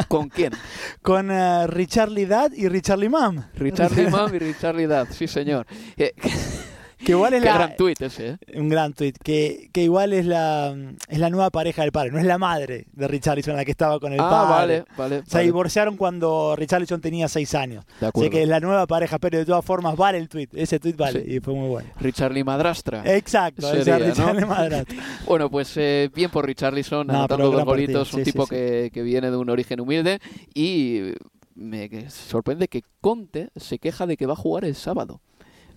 [0.09, 0.53] ¿con quién?
[1.03, 3.45] Con uh, Richarly Dad y Richarly Mam.
[3.55, 5.67] Richarly Mam y Richarly Dad, sí señor.
[5.97, 6.13] Eh,
[7.05, 8.39] que igual es Qué la, gran ese, ¿eh?
[8.55, 9.17] Un gran tuit.
[9.19, 10.75] Que, que igual es la,
[11.09, 12.11] es la nueva pareja del padre.
[12.11, 14.85] No es la madre de Richarlison la que estaba con el ah, padre.
[14.97, 15.23] vale, vale.
[15.27, 17.85] Se divorciaron cuando Richarlison tenía seis años.
[18.01, 18.27] De acuerdo.
[18.27, 20.55] Así que es la nueva pareja, pero de todas formas vale el tuit.
[20.55, 21.89] Ese tuit vale y fue muy bueno.
[22.01, 23.03] Richarly Madrastra.
[23.05, 24.47] Exacto, Sería, Richarly ¿no?
[24.47, 25.03] Madrastra.
[25.27, 28.13] bueno, pues eh, bien por Richarlison, No, anotando dos golitos.
[28.15, 30.21] Un sí, tipo que, que viene de un origen humilde
[30.55, 31.13] y
[31.55, 35.21] me sorprende que Conte se queja de que va a jugar el sábado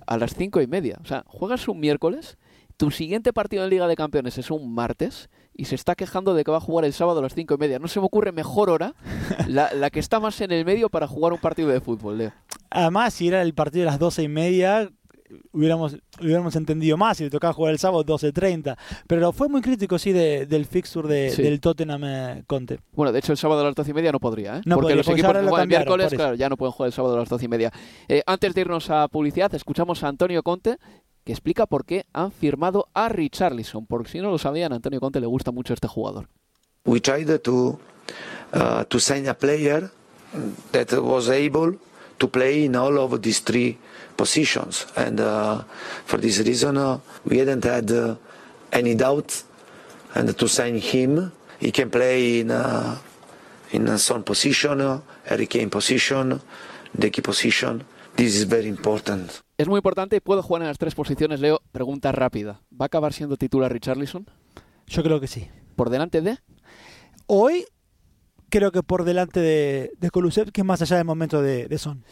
[0.06, 1.00] a las cinco y media.
[1.04, 2.38] O sea, juegas un miércoles,
[2.78, 6.44] tu siguiente partido en Liga de Campeones es un martes y se está quejando de
[6.44, 7.80] que va a jugar el sábado a las cinco y media.
[7.80, 8.94] No se me ocurre mejor hora
[9.48, 12.34] la, la que está más en el medio para jugar un partido de fútbol, Leo.
[12.70, 14.90] Además, si era el partido de las doce y media,
[15.52, 18.78] hubiéramos, hubiéramos entendido más si le tocaba jugar el sábado 12.30.
[19.08, 21.42] Pero fue muy crítico, sí, de- del fixture de- Sí.
[21.42, 22.80] del Tottenham eh, Conte.
[22.94, 24.62] Bueno, de hecho el sábado a las doce y media no podría, ¿eh?
[24.66, 26.72] No Porque podría, los porque equipos que lo juegan el miércoles, claro, ya no pueden
[26.74, 27.72] jugar el sábado a las doce y media.
[28.08, 30.78] Eh, antes de irnos a publicidad, escuchamos a Antonio Conte
[31.24, 33.88] que explica por qué han firmado a Richarlison.
[33.88, 36.28] Porque si no lo sabían, a Antonio Conte le gusta mucho este jugador.
[36.88, 37.80] we tried to
[38.54, 39.90] uh, to sign a player
[40.72, 41.80] that was able
[42.20, 43.78] to play in all of these three
[44.16, 45.64] positions, and uh,
[46.06, 48.16] for this reason, uh, we hadn't had uh,
[48.72, 49.44] any doubt,
[50.16, 52.98] and to sign him, he can play in uh,
[53.72, 56.40] in a some position, uh, Harry Kane position,
[56.98, 57.84] the key position.
[58.16, 59.32] This is very important.
[59.58, 61.62] Es muy importante, puedo jugar en las tres posiciones, Leo.
[61.72, 62.62] Pregunta rápida.
[62.72, 64.26] ¿Va a acabar siendo titular Richarlison?
[64.88, 65.50] Yo creo que sí.
[65.76, 66.38] ¿Por delante de?
[67.28, 67.66] Hoy
[68.50, 72.04] creo que por delante de, de Kulusevski, más allá del momento de, de Son.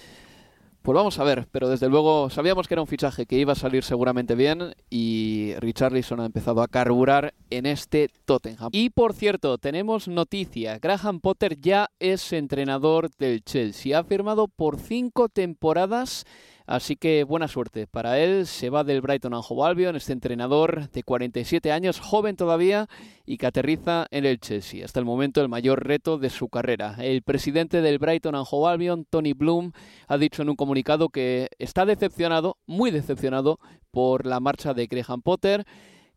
[0.83, 3.55] Pues vamos a ver, pero desde luego sabíamos que era un fichaje que iba a
[3.55, 8.67] salir seguramente bien y Richarlison ha empezado a carburar en este Tottenham.
[8.73, 14.77] Y por cierto, tenemos noticia, Graham Potter ya es entrenador del Chelsea, ha firmado por
[14.77, 16.25] cinco temporadas
[16.73, 18.47] Así que buena suerte para él.
[18.47, 22.89] Se va del Brighton Hove Albion, este entrenador de 47 años, joven todavía
[23.27, 24.83] y que aterriza en el Chelsea.
[24.83, 26.95] Hasta el momento el mayor reto de su carrera.
[26.97, 29.71] El presidente del Brighton and Albion, Tony Bloom,
[30.07, 33.59] ha dicho en un comunicado que está decepcionado, muy decepcionado
[33.91, 35.67] por la marcha de Graham Potter,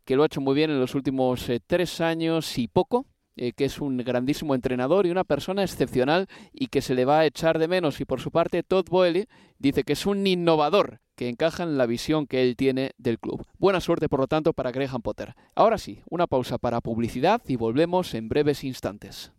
[0.05, 3.05] que lo ha hecho muy bien en los últimos eh, tres años y poco
[3.37, 7.19] eh, que es un grandísimo entrenador y una persona excepcional y que se le va
[7.19, 8.01] a echar de menos.
[8.01, 9.27] Y por su parte, Todd Boehly
[9.59, 13.45] dice que es un innovador que encaja en la visión que él tiene del club.
[13.57, 15.35] Buena suerte, por lo tanto, para Graham Potter.
[15.55, 19.31] Ahora sí, una pausa para publicidad y volvemos en breves instantes.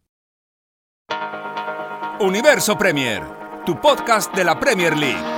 [2.21, 3.23] Universo Premier,
[3.65, 5.38] tu podcast de la Premier League.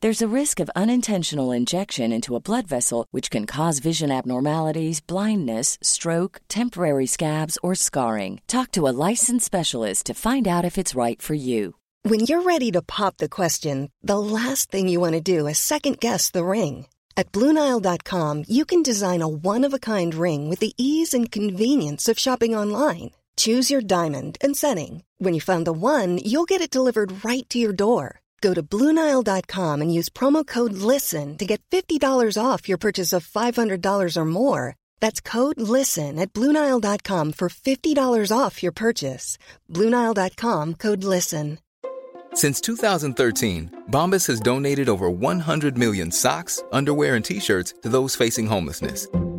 [0.00, 5.00] There's a risk of unintentional injection into a blood vessel, which can cause vision abnormalities,
[5.00, 8.40] blindness, stroke, temporary scabs, or scarring.
[8.46, 11.74] Talk to a licensed specialist to find out if it's right for you.
[12.04, 15.58] When you're ready to pop the question, the last thing you want to do is
[15.58, 16.86] second guess the ring.
[17.16, 21.28] At Bluenile.com, you can design a one of a kind ring with the ease and
[21.28, 23.10] convenience of shopping online.
[23.36, 25.02] Choose your diamond and setting.
[25.18, 28.20] When you find the one, you'll get it delivered right to your door.
[28.40, 32.00] Go to Bluenile.com and use promo code LISTEN to get $50
[32.40, 34.76] off your purchase of $500 or more.
[35.00, 39.38] That's code LISTEN at Bluenile.com for $50 off your purchase.
[39.68, 41.58] Bluenile.com code LISTEN.
[42.34, 48.14] Since 2013, Bombas has donated over 100 million socks, underwear, and t shirts to those
[48.14, 49.08] facing homelessness.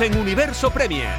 [0.00, 1.10] En Universo Premier.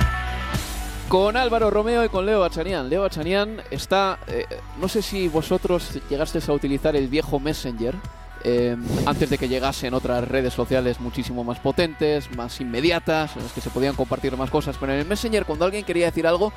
[1.07, 2.89] Con Álvaro Romeo y con Leo Bachanian.
[2.89, 4.17] Leo Bachanian está.
[4.27, 4.45] eh,
[4.81, 7.95] no sé si vosotros llegasteis a utilizar el viejo Messenger.
[8.43, 13.53] eh, antes de que llegasen otras redes sociales muchísimo más potentes, más inmediatas, en las
[13.53, 14.75] que se podían compartir más cosas.
[14.79, 16.51] Pero en el Messenger, cuando alguien quería decir algo,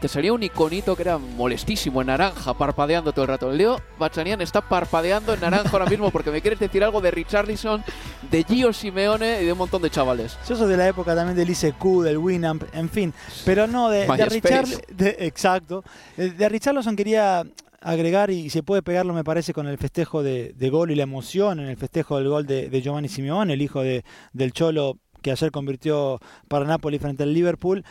[0.00, 3.50] te salía un iconito que era molestísimo, en naranja, parpadeando todo el rato.
[3.52, 7.84] Leo Bachanian está parpadeando en naranja ahora mismo porque me quieres decir algo de Richarlison,
[8.30, 10.38] de Gio Simeone y de un montón de chavales.
[10.48, 13.12] Yo soy de la época también del ICQ, del Winamp, en fin.
[13.44, 14.26] Pero no, de, de.
[14.26, 14.66] Richard.
[14.88, 15.84] de- exacto.
[16.16, 17.44] De, de Richarlison quería
[17.82, 21.02] agregar, y se puede pegarlo, me parece, con el festejo de, de gol y la
[21.04, 24.98] emoción en el festejo del gol de, de Giovanni Simeone, el hijo de, del Cholo
[25.22, 27.84] que ayer convirtió para Napoli frente al Liverpool.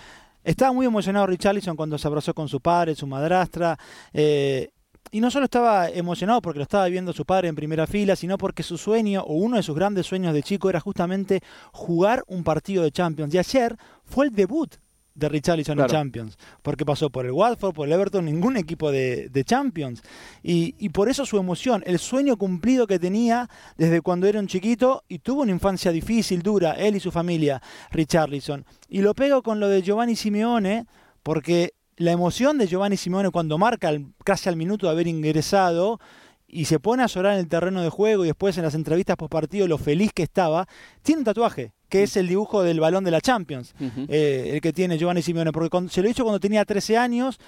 [0.44, 3.78] Estaba muy emocionado Richarlison cuando se abrazó con su padre, su madrastra.
[4.14, 4.70] eh,
[5.12, 8.38] y no solo estaba emocionado porque lo estaba viendo su padre en primera fila, sino
[8.38, 12.44] porque su sueño, o uno de sus grandes sueños de chico, era justamente jugar un
[12.44, 13.34] partido de Champions.
[13.34, 14.76] Y ayer fue el debut
[15.20, 15.92] de Richarlison Claro.
[15.92, 20.02] en Champions, porque pasó por el Watford, por el Everton, ningún equipo de, de Champions.
[20.42, 24.48] Y, y por eso su emoción, el sueño cumplido que tenía desde cuando era un
[24.48, 28.66] chiquito y tuvo una infancia difícil, dura, él y su familia, Richarlison.
[28.88, 30.86] Y lo pego con lo de Giovanni Simeone,
[31.24, 33.92] porque la emoción de Giovanni Simeone cuando marca
[34.24, 36.00] casi al minuto de haber ingresado
[36.48, 39.18] y se pone a llorar en el terreno de juego y después en las entrevistas
[39.18, 40.68] post partido lo feliz que estaba,
[41.04, 43.74] tiene un tatuaje que es el dibujo del balón de la Champions,
[44.08, 47.40] eh, el que tiene Giovanni Simeone, porque cuando- se lo hizo cuando tenía 13 años,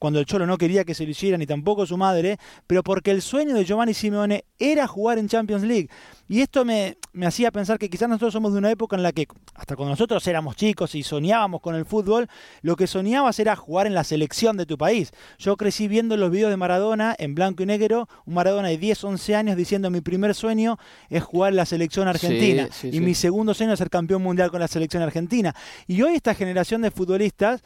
[0.00, 3.10] cuando el Cholo no quería que se lo hiciera, ni tampoco su madre, pero porque
[3.10, 5.90] el sueño de Giovanni Simeone era jugar en Champions League.
[6.26, 9.12] Y esto me, me hacía pensar que quizás nosotros somos de una época en la
[9.12, 12.28] que, hasta cuando nosotros éramos chicos y soñábamos con el fútbol,
[12.62, 15.12] lo que soñabas era jugar en la selección de tu país.
[15.38, 19.04] Yo crecí viendo los videos de Maradona en blanco y negro, un Maradona de 10,
[19.04, 20.78] 11 años diciendo mi primer sueño
[21.10, 24.60] es jugar en la selección argentina y mi segundo sueño es ser campeón mundial con
[24.60, 25.54] la selección argentina.
[25.86, 27.62] Y hoy esta generación de futbolistas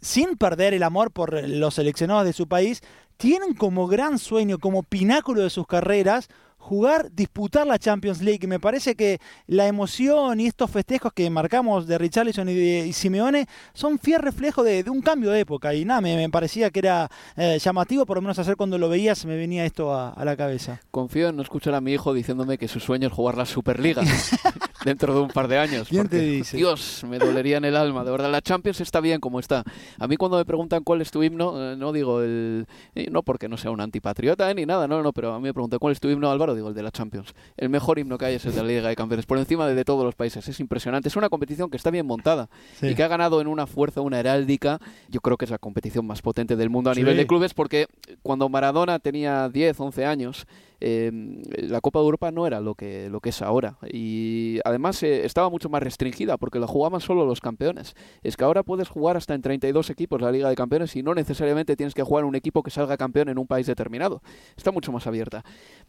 [0.00, 2.82] sin perder el amor por los seleccionados de su país,
[3.16, 6.28] tienen como gran sueño, como pináculo de sus carreras,
[6.66, 8.46] jugar, disputar la Champions League.
[8.46, 13.46] Me parece que la emoción y estos festejos que marcamos de Richarlison y de Simeone
[13.72, 15.74] son fiel reflejo de, un cambio de época.
[15.74, 19.24] Y nada, me, parecía que era eh, llamativo, por lo menos hacer cuando lo veías
[19.24, 20.80] me venía esto a, a, la cabeza.
[20.90, 24.02] Confío en no escuchar a mi hijo diciéndome que su sueño es jugar la Superliga.
[24.84, 25.88] dentro de un par de años.
[25.88, 26.56] ¿Quién te dice?
[26.56, 28.04] Dios, me dolería en el alma.
[28.04, 29.64] De verdad, la Champions está bien como está.
[29.98, 32.66] A mí cuando me preguntan cuál es tu himno, eh, no digo el...
[33.10, 35.78] No porque no sea un antipatriota ni nada, no, no, pero a mí me preguntan
[35.78, 37.34] cuál es tu himno, Álvaro, digo el de la Champions.
[37.56, 39.74] El mejor himno que hay es el de la Liga de Campeones, por encima de,
[39.74, 40.46] de todos los países.
[40.48, 41.08] Es impresionante.
[41.08, 42.48] Es una competición que está bien montada
[42.82, 44.78] y que ha ganado en una fuerza, una heráldica.
[45.08, 47.86] Yo creo que es la competición más potente del mundo a nivel de clubes porque
[48.22, 50.46] cuando Maradona tenía 10, 11 años,
[50.80, 51.10] eh,
[51.58, 53.78] la Copa de Europa no era lo que, lo que es ahora.
[53.90, 57.94] Y además eh, estaba mucho más restringida porque la jugaban solo los campeones.
[58.22, 61.14] Es que ahora puedes jugar hasta en 32 equipos la Liga de Campeones y no
[61.14, 64.22] necesariamente tienes que jugar un equipo que salga campeón en un país determinado.
[64.56, 65.44] Está mucho más abierta.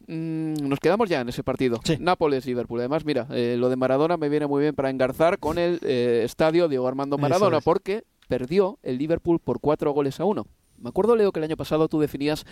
[0.08, 1.80] Mm, nos quedamos ya en ese partido.
[2.00, 2.80] Nápoles-Liverpool.
[2.80, 6.68] Además, mira, eh, lo de Maradona me viene muy bien para engarzar con el estadio
[6.68, 10.46] Diego Armando Maradona porque perdió el Liverpool por cuatro goles a uno.
[10.80, 12.46] Me acuerdo, Leo, que el año pasado tú definías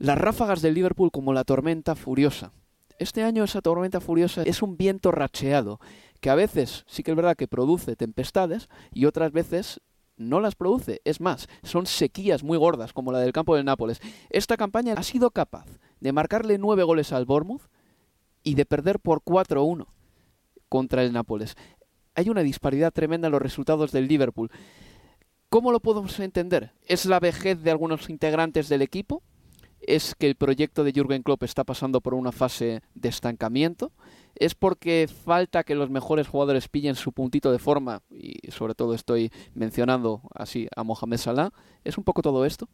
[0.00, 2.52] las ráfagas del Liverpool como la tormenta furiosa.
[2.98, 5.78] Este año esa tormenta furiosa es un viento racheado,
[6.20, 9.80] que a veces sí que es verdad que produce tempestades y otras veces
[10.16, 11.02] no las produce.
[11.04, 14.00] Es más, son sequías muy gordas, como la del campo del Nápoles.
[14.30, 15.66] Esta campaña ha sido capaz
[16.00, 17.68] de marcarle nueve goles al Bournemouth
[18.42, 19.86] y de perder por 4-1
[20.70, 21.56] contra el Nápoles.
[22.14, 24.50] Hay una disparidad tremenda en los resultados del Liverpool.
[25.50, 26.72] ¿Cómo lo podemos entender?
[26.86, 29.22] ¿Es la vejez de algunos integrantes del equipo?
[29.80, 33.92] Es que el proyecto de Jürgen Klopp está pasando por una fase de estancamiento,
[34.34, 38.94] es porque falta que los mejores jugadores pillen su puntito de forma, y sobre todo
[38.94, 41.50] estoy mencionando así a Mohamed Salah,
[41.84, 42.68] ¿es un poco todo esto?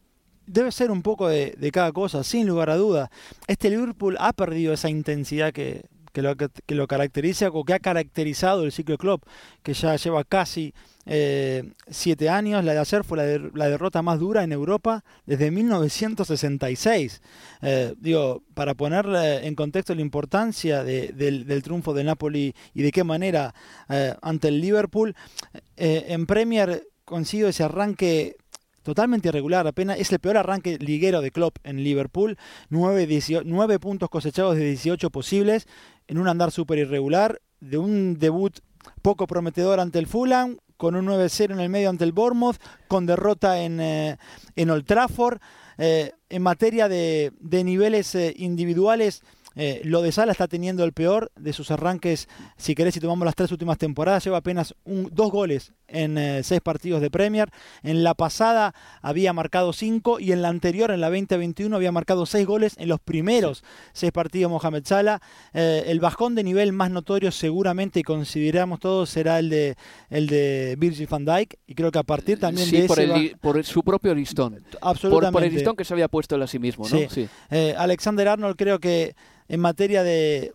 [0.47, 3.11] Debe ser un poco de, cada cosa, sin lugar a duda.
[3.49, 7.81] Este Liverpool ha perdido esa intensidad que, que lo, que lo caracteriza o que ha
[7.81, 9.21] caracterizado el ciclo club,
[9.64, 10.73] que ya lleva casi
[11.07, 12.64] eh, siete años.
[12.64, 13.16] La de ayer fue
[13.53, 17.23] la, derrota más dura en Europa desde 1966.
[17.62, 19.07] Eh, digo, para poner
[19.42, 23.55] en contexto la importancia del, del, triunfo de Napoli y de qué manera
[23.88, 25.14] eh, ante el Liverpool,
[25.77, 28.37] eh, en Premier consigo ese arranque
[28.83, 32.38] totalmente irregular, apenas es el peor arranque liguero de Klopp en Liverpool,
[32.71, 35.66] 9, puntos cosechados de 18 posibles,
[36.07, 38.61] en un andar súper irregular, de un debut
[39.03, 42.57] poco prometedor ante el Fulham, con un 9-0 en el medio ante el Bournemouth,
[42.89, 44.17] con derrota en, eh,
[44.55, 45.41] en Old Trafford.
[45.79, 49.23] Eh, en materia de, de niveles eh, individuales,
[49.59, 53.25] eh, lo de Sala está teniendo el peor de sus arranques, si querés, si tomamos
[53.25, 57.51] las tres últimas temporadas, lleva apenas un, dos goles en eh, seis partidos de Premier.
[57.83, 62.27] En la pasada había marcado cinco y en la anterior, en la 2021, había marcado
[62.27, 65.20] seis goles en los primeros seis partidos Mohamed Salah.
[65.55, 69.77] Eh, el bajón de nivel más notorio seguramente, y consideramos todos, será el de,
[70.11, 71.59] el de Virgil van Dijk.
[71.66, 74.62] Y creo que a partir también de por, por su propio listón.
[74.81, 75.33] Absolutamente.
[75.33, 76.87] Por, el listón que se había puesto él a sí mismo.
[76.88, 76.99] ¿no?
[77.09, 77.29] Sí.
[77.77, 79.14] Alexander Arnold creo que
[79.49, 80.53] en materia de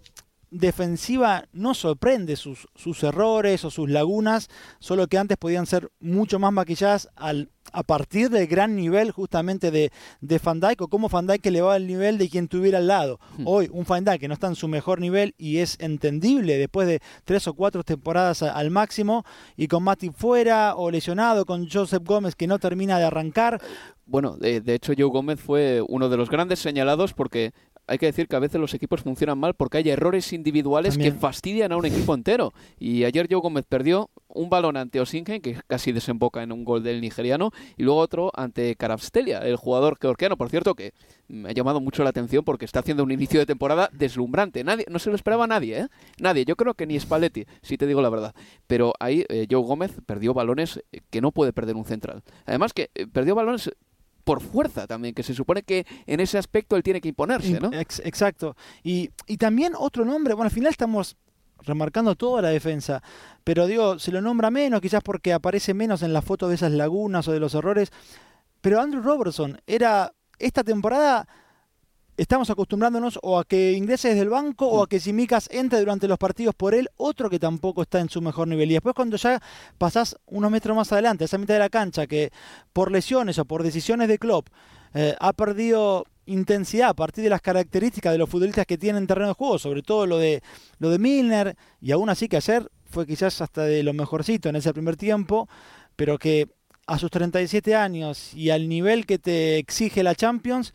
[0.51, 6.39] defensiva no sorprende sus, sus, errores o sus lagunas, solo que antes podían ser mucho
[6.39, 11.07] más maquilladas al, a partir del gran nivel justamente de, de Van Dijk o cómo
[11.07, 13.19] Van Dijk elevaba el nivel de quien tuviera al lado.
[13.37, 13.47] Hmm.
[13.47, 16.87] Hoy un Van Dijk que no está en su mejor nivel y es entendible después
[16.87, 19.23] de tres o cuatro temporadas al máximo
[19.55, 23.61] y con Mati fuera o lesionado, con Joseph Gómez que no termina de arrancar.
[24.05, 27.53] Bueno, de, de hecho Joe Gómez fue uno de los grandes señalados porque
[27.87, 31.11] hay que decir que a veces los equipos funcionan mal porque hay errores individuales que
[31.11, 32.53] fastidian a un equipo entero.
[32.79, 36.83] Y ayer Joe Gómez perdió un balón ante Osingen, que casi desemboca en un gol
[36.83, 40.93] del nigeriano, y luego otro ante Karabstelia, el jugador georgiano, por cierto, que
[41.27, 44.63] me ha llamado mucho la atención porque está haciendo un inicio de temporada deslumbrante.
[44.63, 45.87] Nadie, no se lo esperaba nadie, ¿eh?
[46.19, 46.45] Nadie.
[46.45, 48.35] Yo creo que ni Spalletti, si te digo la verdad.
[48.67, 52.23] Pero ahí eh, Joe Gómez perdió balones que no puede perder un central.
[52.45, 53.71] Además que eh, perdió balones
[54.23, 57.71] por fuerza también, que se supone que en ese aspecto él tiene que imponerse, ¿no?
[57.73, 58.55] exacto.
[58.83, 61.17] Y, y también otro nombre, bueno, al final estamos
[61.63, 63.01] remarcando toda la defensa,
[63.43, 66.71] pero digo, se lo nombra menos, quizás porque aparece menos en la foto de esas
[66.71, 67.91] lagunas o de los errores.
[68.61, 71.27] Pero Andrew Robertson era esta temporada
[72.21, 76.07] estamos acostumbrándonos o a que ingrese desde el banco o a que Simicas entre durante
[76.07, 78.69] los partidos por él, otro que tampoco está en su mejor nivel.
[78.69, 79.41] Y después cuando ya
[79.79, 82.31] pasás unos metros más adelante, esa mitad de la cancha, que
[82.73, 84.49] por lesiones o por decisiones de Klopp
[84.93, 89.29] eh, ha perdido intensidad a partir de las características de los futbolistas que tienen terreno
[89.29, 90.43] de juego, sobre todo lo de,
[90.77, 94.57] lo de Milner, y aún así que ayer fue quizás hasta de lo mejorcito en
[94.57, 95.49] ese primer tiempo,
[95.95, 96.49] pero que
[96.85, 100.71] a sus 37 años y al nivel que te exige la Champions,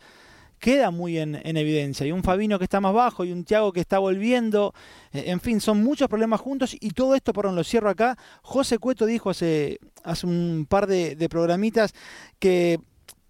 [0.59, 2.05] queda muy en, evidencia.
[2.05, 4.73] Y un Fabino que está más bajo y un Thiago que está volviendo.
[5.11, 8.17] Eh, en fin, son muchos problemas juntos y todo esto, perdón, lo cierro acá.
[8.41, 11.93] José Cueto dijo hace, hace un par de, programitas
[12.39, 12.79] que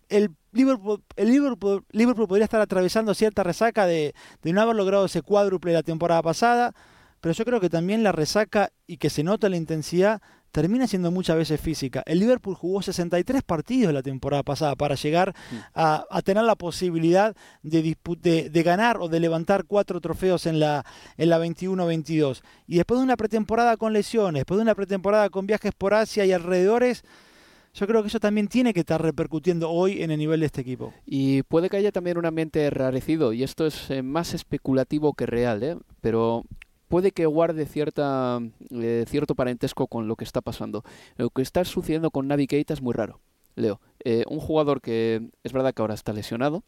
[0.10, 5.06] el Liverpool, el Liverpool, Liverpool, podría estar atravesando cierta resaca de, de no haber logrado
[5.06, 6.74] ese cuádruple la temporada pasada,
[7.22, 10.22] pero yo creo que también la resaca y que se nota la intensidad
[10.52, 12.04] termina siendo muchas veces física.
[12.06, 15.56] El Liverpool jugó 63 partidos la temporada pasada para llegar mm.
[15.76, 17.96] a, tener la posibilidad de,
[18.52, 20.86] de, ganar o de levantar cuatro trofeos en la,
[21.18, 22.42] en la 21-22.
[22.68, 26.26] Y después de una pretemporada con lesiones, después de una pretemporada con viajes por Asia
[26.26, 27.04] y alrededores,
[27.74, 30.62] yo creo que eso también tiene que estar repercutiendo hoy en el nivel de este
[30.62, 30.94] equipo.
[31.06, 35.28] Y puede que haya también un ambiente rarecido, y esto es eh, más especulativo que
[35.28, 35.78] real, ¿eh?
[36.02, 36.44] pero
[36.88, 38.40] puede que guarde cierta,
[38.72, 40.84] eh, cierto parentesco con lo que está pasando.
[41.18, 43.20] Lo que está sucediendo con Navi Keita es muy raro,
[43.56, 43.80] Leo.
[44.04, 46.64] Eh, un jugador que es verdad que ahora está lesionado,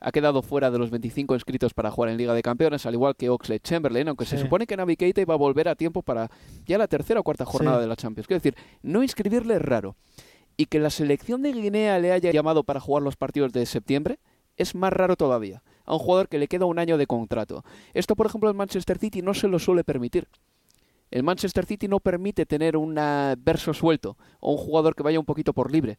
[0.00, 3.14] ha quedado fuera de los 25 inscritos para jugar en Liga de Campeones, al igual
[3.16, 6.30] que Oxlade Chamberlain, aunque se supone que Navi Keita iba a volver a tiempo para
[6.64, 8.26] ya la tercera o cuarta jornada de la Champions.
[8.26, 9.96] Quiero decir, no inscribirle es raro.
[10.56, 14.18] Y que la selección de Guinea le haya llamado para jugar los partidos de septiembre
[14.56, 17.64] es más raro todavía a un jugador que le queda un año de contrato.
[17.94, 20.28] Esto, por ejemplo, el Manchester City no se lo suele permitir.
[21.10, 22.94] El Manchester City no permite tener un
[23.38, 25.98] verso suelto o un jugador que vaya un poquito por libre.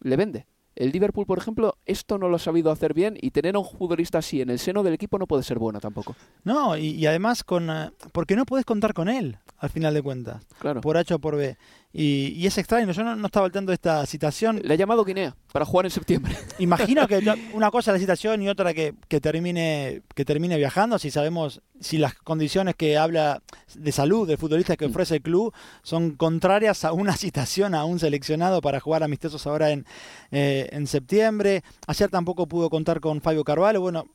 [0.00, 0.46] Le vende.
[0.76, 3.64] El Liverpool, por ejemplo, esto no lo ha sabido hacer bien y tener a un
[3.64, 6.16] futbolista así en el seno del equipo no puede ser bueno tampoco.
[6.42, 10.44] No, y, además con eh, porque no puedes contar con él al final de cuentas.
[10.58, 10.80] Claro.
[10.80, 11.56] Por H o por B.
[11.96, 14.60] Y, es extraño, yo no, estaba al tanto de esta citación.
[14.64, 16.36] Le ha llamado Guinea para jugar en septiembre.
[16.58, 17.22] Imagino que
[17.52, 21.98] una cosa la citación y otra que, que, termine, que termine viajando, si sabemos si
[21.98, 23.42] las condiciones que habla
[23.76, 28.00] de salud del futbolista que ofrece el club son contrarias a una citación a un
[28.00, 29.86] seleccionado para jugar amistosos ahora en,
[30.32, 31.62] eh, en septiembre.
[31.86, 34.06] Ayer tampoco pudo contar con Fabio Carvalho, bueno,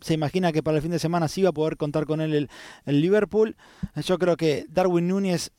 [0.00, 2.34] se imagina que para el fin de semana sí va a poder contar con él
[2.34, 2.50] el,
[2.84, 3.56] el Liverpool.
[4.04, 5.50] Yo creo que Darwin Núñez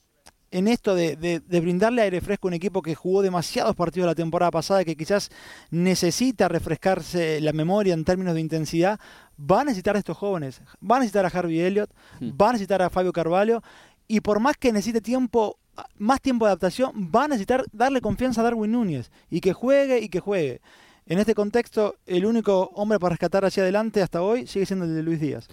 [0.51, 4.51] en esto de, brindarle aire fresco a un equipo que jugó demasiados partidos la temporada
[4.51, 5.29] pasada, que quizás
[5.71, 8.99] necesita refrescarse la memoria en términos de intensidad,
[9.39, 12.29] va a necesitar a estos jóvenes, va a necesitar a Harvey Elliott, hmm.
[12.39, 13.61] va a necesitar a Fabio Carvalho,
[14.07, 15.57] y por más que necesite tiempo,
[15.97, 19.99] más tiempo de adaptación, va a necesitar darle confianza a Darwin Núñez, y que juegue
[19.99, 20.61] y que juegue.
[21.05, 24.93] En este contexto, el único hombre para rescatar hacia adelante hasta hoy sigue siendo el
[24.93, 25.47] de Luis Díaz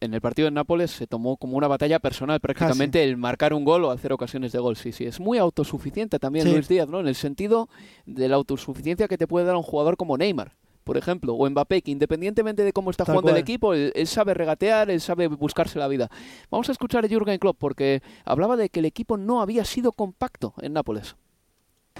[0.00, 3.64] en el partido de Nápoles se tomó como una batalla personal prácticamente el marcar un
[3.64, 4.76] gol o hacer ocasiones de gol.
[4.76, 7.00] Sí, sí, es muy autosuficiente también Luis Díaz, ¿no?
[7.00, 7.68] En el sentido
[8.06, 10.52] de la autosuficiencia que te puede dar un jugador como Neymar,
[10.84, 14.90] por ejemplo, o Mbappé, que independientemente de cómo está jugando el equipo, él, sabe regatear,
[14.90, 16.08] él sabe buscarse la vida.
[16.50, 19.92] Vamos a escuchar a Jürgen Klopp porque hablaba de que el equipo no había sido
[19.92, 21.16] compacto en Nápoles.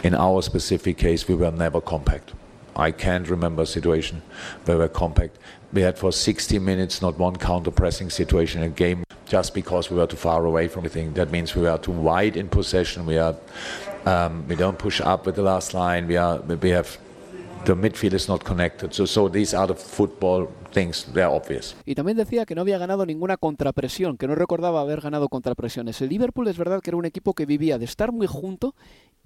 [0.04, 2.30] In our specific case, we were never compact.
[2.78, 4.22] I can't remember a situation
[4.64, 5.36] where we're compact.
[5.72, 9.90] We had for 60 minutes not one counter pressing situation in a game just because
[9.90, 11.12] we were too far away from everything.
[11.14, 13.04] That means we are too wide in possession.
[13.04, 13.36] We are
[14.06, 16.06] um, we don't push up with the last line.
[16.06, 16.98] We are we have
[17.66, 18.94] the midfield is not connected.
[18.94, 21.06] So so these are the football things.
[21.12, 21.76] They're obvious.
[21.84, 26.00] Y también decía que no había ganado ninguna contrapresión, que no recordaba haber ganado contrapresiones.
[26.00, 28.74] El Liverpool es verdad que era un equipo que vivía de estar muy junto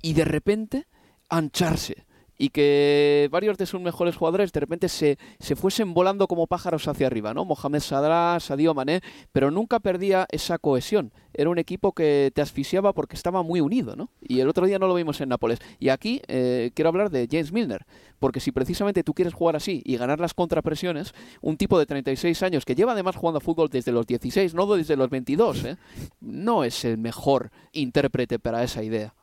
[0.03, 0.86] y de repente
[1.28, 2.05] ancharse
[2.38, 6.88] y que varios de sus mejores jugadores de repente se, se fuesen volando como pájaros
[6.88, 7.44] hacia arriba, ¿no?
[7.44, 9.00] Mohamed Salah, Sadio Mané,
[9.32, 11.12] pero nunca perdía esa cohesión.
[11.34, 14.10] Era un equipo que te asfixiaba porque estaba muy unido, ¿no?
[14.20, 15.60] Y el otro día no lo vimos en Nápoles.
[15.78, 17.86] Y aquí eh, quiero hablar de James Milner,
[18.18, 22.42] porque si precisamente tú quieres jugar así y ganar las contrapresiones, un tipo de 36
[22.42, 25.76] años que lleva además jugando a fútbol desde los 16, no desde los 22, ¿eh?
[26.20, 29.14] no es el mejor intérprete para esa idea.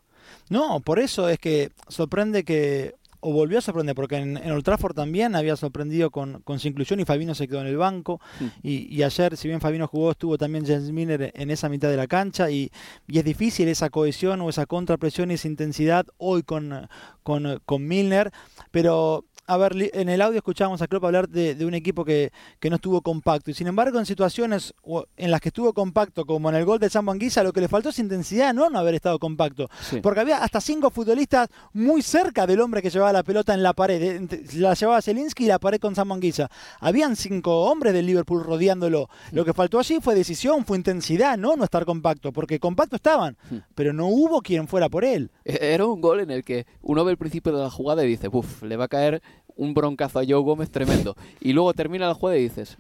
[0.50, 4.64] No, por eso es que sorprende que o volvió a sorprender, porque en, en Old
[4.64, 8.22] Trafford también había sorprendido con, con, su inclusión y Fabino se quedó en el banco.
[8.40, 8.48] Hmm.
[8.64, 12.08] Y, ayer, si bien Fabino jugó, estuvo también James Miller en esa mitad de la
[12.08, 12.50] cancha.
[12.50, 12.72] Y,
[13.08, 16.88] es difícil esa cohesión o esa contrapresión y esa intensidad hoy con,
[17.24, 18.32] con, con Milner.
[18.72, 22.32] Pero a ver, en el audio escuchábamos a Klopp hablar de, un equipo que,
[22.70, 23.50] no estuvo compacto.
[23.50, 24.76] Y sin embargo, en situaciones
[25.18, 27.68] en las que estuvo compacto, como en el gol de San Banguisa, lo que le
[27.68, 29.68] faltó es intensidad, no no haber estado compacto.
[30.04, 33.74] Porque había hasta cinco futbolistas muy cerca del hombre que llevaba la pelota en la
[33.74, 34.22] pared.
[34.54, 36.48] La llevaba Zelinsky y la pared con San Banguisa.
[36.80, 39.10] Habían cinco hombres del Liverpool rodeándolo.
[39.32, 42.32] Lo que faltó allí fue decisión, fue intensidad, no no estar compacto.
[42.32, 43.36] Porque compacto estaban,
[43.74, 45.32] pero no hubo quien fuera por él.
[45.44, 48.08] E-, era un gol en el que uno ve el principio de la jugada y
[48.08, 49.22] dice, uff, le va a caer
[49.60, 51.16] un broncazo a Joe Gómez tremendo.
[51.40, 52.78] Y luego termina la jugada y dices,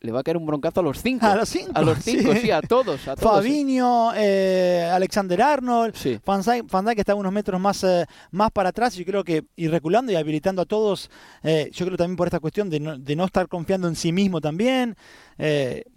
[0.00, 1.24] le va a caer un broncazo a los cinco.
[1.24, 1.72] A los cinco.
[1.74, 3.06] A los cinco, sí, a todos.
[3.06, 6.18] A todos Fabinho, eh, Alexander Arnold, sí.
[6.26, 8.96] Van que está unos metros más, eh, más para atrás.
[8.96, 11.10] Yo creo que, y reculando y habilitando a todos,
[11.44, 14.12] eh, yo creo también por esta cuestión de no, de no estar confiando en sí
[14.12, 14.96] mismo también.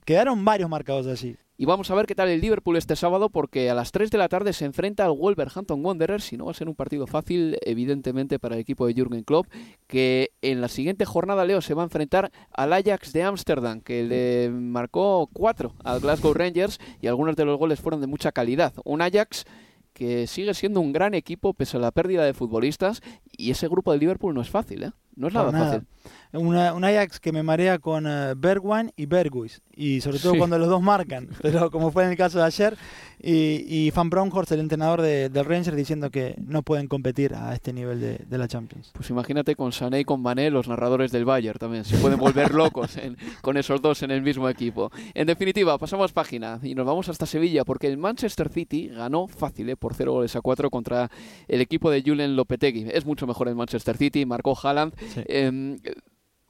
[0.05, 1.35] quedaron varios marcados allí.
[1.55, 4.17] Y vamos a ver qué tal el Liverpool este sábado, porque a las 3 de
[4.17, 7.59] la tarde se enfrenta al Wolverhampton Wanderers y no va a ser un partido fácil,
[7.61, 9.45] evidentemente, para el equipo de Jürgen Klopp,
[9.85, 14.03] que en la siguiente jornada, Leo, se va a enfrentar al Ajax de Ámsterdam, que
[14.03, 18.73] le marcó 4 al Glasgow Rangers y algunos de los goles fueron de mucha calidad.
[18.83, 19.45] Un Ajax
[19.93, 23.01] que sigue siendo un gran equipo pese a la pérdida de futbolistas
[23.37, 24.91] y ese grupo de Liverpool no es fácil, ¿eh?
[25.15, 25.87] No es nada, fácil.
[26.33, 30.57] Una, un Ajax que me marea con uh, Bergwijn y Berguis, y sobre todo cuando
[30.57, 32.75] los dos marcan, pero como fue en el caso de ayer,
[33.21, 37.53] y, y Van Bronckhorst, el entrenador de, del Rangers, diciendo que no pueden competir a
[37.53, 38.91] este nivel de, de, la Champions.
[38.93, 42.51] Pues imagínate con Sané y con Mané, los narradores del Bayern también, se pueden volver
[42.55, 42.97] locos
[43.41, 44.91] con esos dos en el mismo equipo.
[45.13, 49.69] En definitiva, pasamos página y nos vamos hasta Sevilla, porque el Manchester City ganó fácil,
[49.69, 49.77] ¿eh?
[49.77, 51.11] por 0 goles a 4 contra
[51.47, 52.87] el equipo de Julen Lopetegui.
[52.91, 54.93] Es mucho mejor el Manchester City, marcó Haaland.
[55.27, 55.77] Em,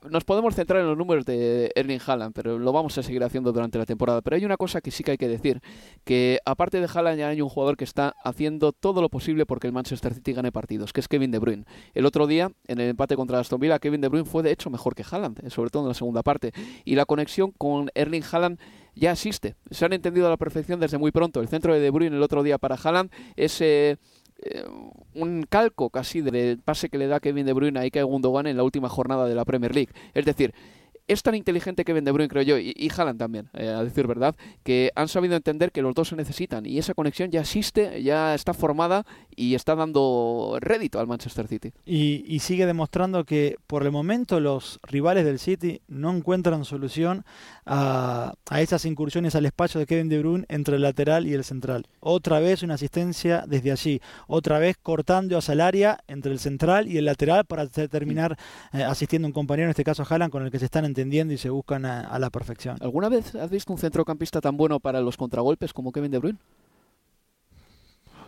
[0.10, 3.52] nos podemos centrar en los números de Erling Haaland, pero lo vamos a seguir haciendo
[3.52, 4.22] durante la temporada.
[4.22, 5.62] Pero hay una cosa que sí que hay que decir,
[6.04, 9.68] que aparte de Haaland ya hay un jugador que está haciendo todo lo posible porque
[9.68, 11.66] el Manchester City gane partidos, que es Kevin De Bruyne.
[11.94, 14.70] El otro día, en el empate contra Aston Villa, Kevin De Bruyne fue de hecho
[14.70, 16.52] mejor que Haaland, eh, sobre todo en la segunda parte.
[16.86, 18.60] Y la conexión con Erling Haaland
[18.96, 19.56] ya existe.
[19.72, 21.40] Se han entendido a la perfección desde muy pronto.
[21.40, 23.62] El centro de De Bruyne el otro día para Haaland es...
[23.62, 23.98] Eh,
[24.46, 24.66] eh,
[25.16, 28.58] un calco casi del pase que le da Kevin De Bruyne a Ike Gundogan en
[28.58, 29.94] la última jornada de la Premier League.
[30.14, 30.54] Es decir,
[31.14, 34.08] es tan inteligente Kevin De Bruyne, creo yo, y, y Haaland también, eh, a decir
[34.08, 38.02] verdad, que han sabido entender que los dos se necesitan y esa conexión ya existe,
[38.04, 39.06] ya está formada
[39.36, 41.74] y está dando rédito al Manchester City.
[41.86, 47.24] Y, sigue demostrando que por el momento los rivales del City no encuentran solución
[47.66, 51.88] a, esas incursiones al espacio de Kevin De Bruyne entre el lateral y el central.
[52.02, 56.98] Otra vez una asistencia desde allí, otra vez cortando a Salaria entre el central y
[56.98, 58.38] el lateral para terminar
[58.74, 61.03] eh, asistiendo a un compañero, en este caso Haaland, con el que se están entendiendo
[61.12, 62.78] y se buscan a, la perfección.
[62.82, 66.40] ¿Alguna vez has visto un centrocampista tan bueno para los contragolpes como Kevin De Bruyne?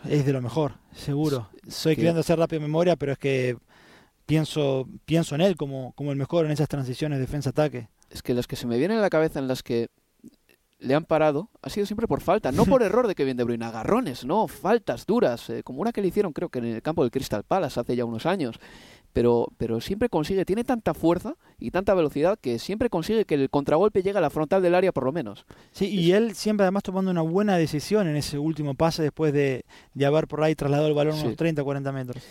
[0.08, 1.50] Es de lo mejor, seguro.
[1.68, 3.58] Estoy queriendo hacer rápida memoria, pero es que
[4.26, 7.90] pienso, pienso en él como, como el mejor en esas transiciones defensa-ataque.
[8.10, 9.90] Es que las que se me vienen a la cabeza en las que
[10.80, 13.66] le han parado ha sido siempre por falta, no por error de Kevin De Bruyne,
[13.66, 17.04] agarrones, no, faltas duras, eh, como una que le hicieron creo que en el campo
[17.04, 18.60] del Crystal Palace hace ya unos años
[19.16, 23.50] pero, pero siempre consigue, tiene tanta fuerza y tanta velocidad que siempre consigue que el
[23.50, 25.46] contragolpe llegue a la frontal del área por lo menos.
[25.72, 29.64] Sí, y él siempre además tomando una buena decisión en ese último pase después de,
[29.94, 32.22] de haber por ahí trasladado el balón unos 30 40 metros.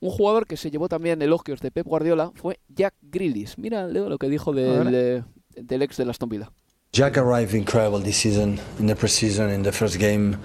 [0.00, 3.54] Un jugador que se llevó también elogios de Pep Guardiola fue Jack Grealish.
[3.56, 5.22] Mira, Leo, lo que dijo del,
[5.54, 6.50] del ex de Aston Villa.
[6.94, 10.38] Jack arrived incredible this season in the preseason in the first game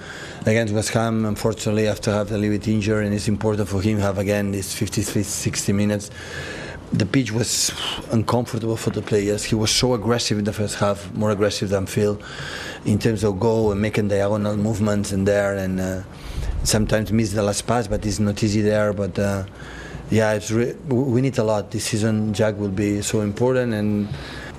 [0.48, 1.24] against West Ham.
[1.26, 4.50] Unfortunately, after have a little bit injured, and it's important for him to have again
[4.50, 6.10] these 53, 60 minutes.
[6.92, 7.72] The pitch was
[8.12, 9.44] uncomfortable for the players.
[9.44, 12.20] He was so aggressive in the first half, more aggressive than Phil,
[12.84, 16.02] in terms of goal and making diagonal movements in there, and uh,
[16.64, 18.92] sometimes miss the last pass, but it's not easy there.
[18.92, 19.44] But uh,
[20.10, 22.34] yeah, it's we need a lot this season.
[22.34, 24.10] Jack will be so important, and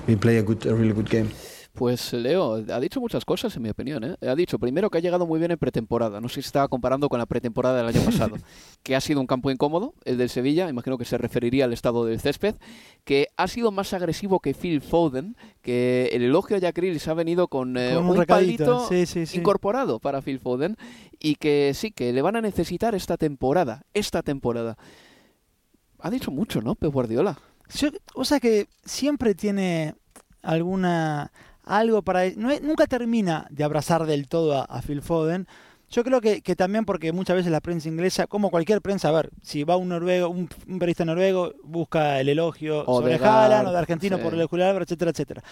[0.07, 1.31] we play a good, a really good game.
[1.73, 4.03] Pues Leo ha dicho muchas cosas, en mi opinión.
[4.03, 4.15] ¿eh?
[4.27, 6.19] Ha dicho, primero, que ha llegado muy bien en pretemporada.
[6.19, 8.35] No sé si estaba comparando con la pretemporada del año pasado.
[8.83, 10.67] que ha sido un campo incómodo, el del Sevilla.
[10.67, 12.55] Imagino que se referiría al estado del césped.
[13.05, 15.37] Que ha sido más agresivo que Phil Foden.
[15.61, 18.89] Que el elogio a Jack Grealish ha venido con, eh, un, palito
[19.33, 20.75] incorporado para Phil Foden.
[21.19, 23.83] Y que sí, que le van a necesitar esta temporada.
[23.93, 24.77] Esta temporada.
[25.99, 27.39] Ha dicho mucho, ¿no, Pep Guardiola?
[28.15, 29.95] o sea que siempre tiene
[30.41, 31.31] alguna
[31.71, 32.29] algo para...
[32.31, 35.47] nunca termina de abrazar del todo a, Phil Foden.
[35.89, 39.11] Yo creo que, que, también porque muchas veces la prensa inglesa, como cualquier prensa, a
[39.11, 43.67] ver, si va un noruego, un, periodista noruego, busca el elogio o sobre de Haaland
[43.67, 45.43] o de argentino por el Julio Álvarez, etcétera, etcétera.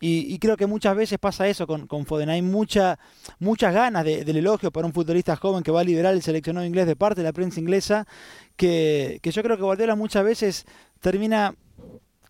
[0.00, 2.30] Y, creo que muchas veces pasa eso con, con Foden.
[2.30, 2.98] Hay mucha,
[3.38, 6.86] muchas ganas del elogio para un futbolista joven que va a liderar el seleccionado inglés
[6.86, 8.06] de parte de la prensa inglesa,
[8.56, 10.66] que, que yo creo que Guardiola muchas veces
[11.00, 11.54] termina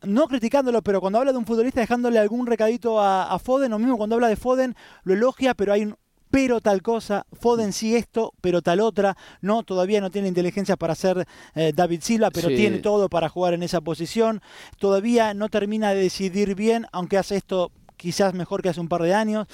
[0.04, 3.96] no criticándolo, pero cuando habla de un futbolista dejándole algún recadito a, Foden, o mismo
[3.96, 4.74] cuando habla de Foden,
[5.04, 5.96] lo elogia, pero hay un
[6.30, 10.94] pero tal cosa, Foden sí esto, pero tal otra, no, todavía no tiene inteligencia para
[10.94, 14.40] ser eh, David Silva, pero tiene todo para jugar en esa posición,
[14.78, 17.70] todavía no termina de decidir bien, aunque hace esto
[18.02, 19.46] quizás mejor que hace un par de años,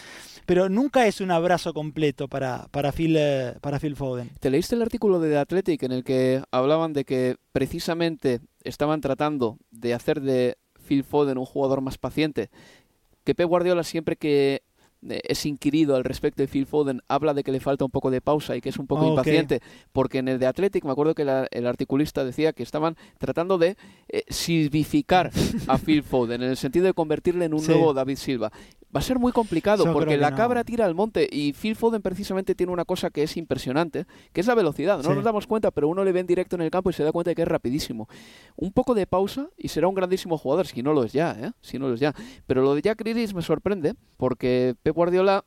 [0.47, 4.31] pero nunca es un abrazo completo para, para, Phil, eh, para Phil Foden.
[4.41, 9.03] ¿Te leíste el artículo de The Athletic en el que hablaban de que precisamente estaban
[9.03, 12.49] tratando de hacer de Phil Foden un jugador más paciente?
[13.23, 14.63] Que Pep Guardiola siempre que
[15.09, 18.21] es inquirido al respecto de Phil Foden, habla de que le falta un poco de
[18.21, 19.61] pausa y que es un poco impaciente,
[19.93, 23.77] porque en el de Athletic me acuerdo que el articulista decía que estaban tratando de
[24.09, 25.31] eh, silvificar
[25.67, 28.51] a Phil Foden, en el sentido de convertirle en un nuevo David Silva
[28.95, 32.55] va a ser muy complicado porque la cabra tira al monte y Phil Foden precisamente
[32.55, 35.03] tiene una cosa que es impresionante, que es la velocidad.
[35.03, 37.05] No nos damos cuenta, pero uno le ve en directo en el campo y se
[37.05, 38.09] da cuenta de que es rapidísimo.
[38.57, 41.53] Un poco de pausa y será un grandísimo jugador, si no lo es ya, ¿eh?
[41.61, 42.15] Si no lo es ya.
[42.47, 45.45] Pero lo de Jack Grealish me sorprende porque Pep Guardiola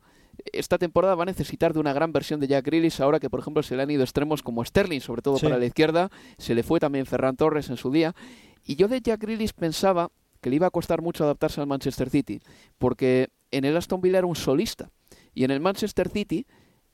[0.52, 3.40] esta temporada va a necesitar de una gran versión de Jack Grealish ahora que por
[3.40, 6.62] ejemplo se le han ido extremos como Sterling, sobre todo para la izquierda, se le
[6.62, 8.14] fue también Ferran Torres en su día.
[8.64, 12.08] Y yo de Jack Grealish pensaba que le iba a costar mucho adaptarse al Manchester
[12.08, 12.40] City,
[12.78, 14.90] porque en el Aston Villa era un solista
[15.34, 16.46] y en el Manchester City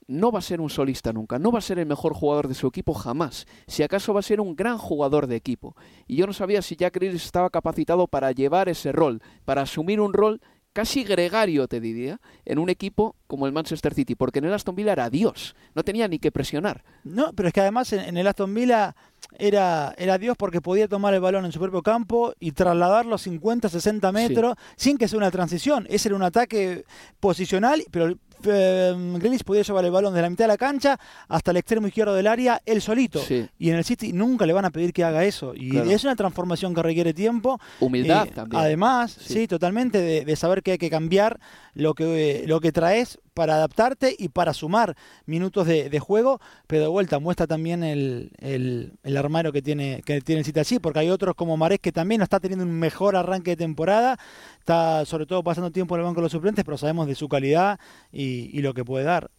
[0.07, 2.55] no va a ser un solista nunca, no va a ser el mejor jugador de
[2.55, 3.45] su equipo jamás.
[3.67, 5.75] Si acaso va a ser un gran jugador de equipo.
[6.07, 10.01] Y yo no sabía si Jack Grealish estaba capacitado para llevar ese rol, para asumir
[10.01, 10.41] un rol
[10.79, 14.75] casi gregario, te diría, en un equipo como el Manchester City, porque en el Aston
[14.75, 16.85] Villa era Dios, no tenía ni que presionar.
[17.03, 18.95] No, pero es que además en, el Aston Villa
[19.37, 23.69] era, era Dios porque podía tomar el balón en su propio campo y trasladarlo 50,
[23.69, 25.85] 60 metros sin que sea una transición.
[25.89, 26.85] Ese era un ataque
[27.19, 31.51] posicional, pero eh, Grealish podía llevar el balón de la mitad de la cancha hasta
[31.51, 33.21] el extremo izquierdo del área, él solito.
[33.57, 35.53] Y en el City nunca le van a pedir que haga eso.
[35.55, 37.59] Y es una transformación que requiere tiempo.
[37.79, 38.61] Humildad eh, también.
[38.61, 41.39] Además, sí, totalmente, de, saber que hay que cambiar
[41.73, 46.87] lo que, lo que traes para adaptarte y para sumar minutos de, juego, pero de
[46.89, 51.09] vuelta muestra también el, el, armario que tiene, que tiene el City así, porque hay
[51.09, 54.19] otros como Marés que también está teniendo un mejor arranque de temporada,
[54.59, 57.29] está sobre todo pasando tiempo en el banco de los suplentes, pero sabemos de su
[57.29, 57.79] calidad
[58.11, 59.31] y lo que puede dar.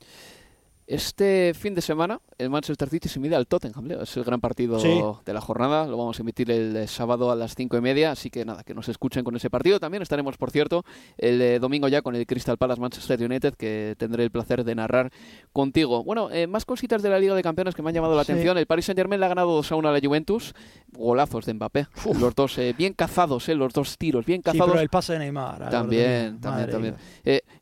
[0.91, 3.93] Este fin de semana el Manchester City se mide al Tottenham.
[4.03, 4.77] Es el gran partido
[5.25, 5.87] de la jornada.
[5.87, 8.11] Lo vamos a emitir el eh, sábado a las cinco y media.
[8.11, 9.79] Así que nada, que nos escuchen con ese partido.
[9.79, 10.85] También estaremos, por cierto,
[11.17, 14.75] el eh, domingo ya con el Crystal Palace Manchester United, que tendré el placer de
[14.75, 15.13] narrar
[15.53, 16.03] contigo.
[16.03, 18.59] Bueno, eh, más cositas de la Liga de Campeones que me han llamado la atención.
[18.59, 20.55] El Paris Saint Germain le ha ganado 2 a 1 a la Juventus.
[20.89, 21.87] Golazos de Mbappé.
[22.19, 24.75] Los dos bien cazados, los dos tiros, bien cazados.
[24.81, 25.71] el pase de Neymar.
[25.71, 26.97] También, también, también.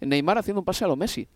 [0.01, 1.29] Neymar haciendo un pase a lo Messi.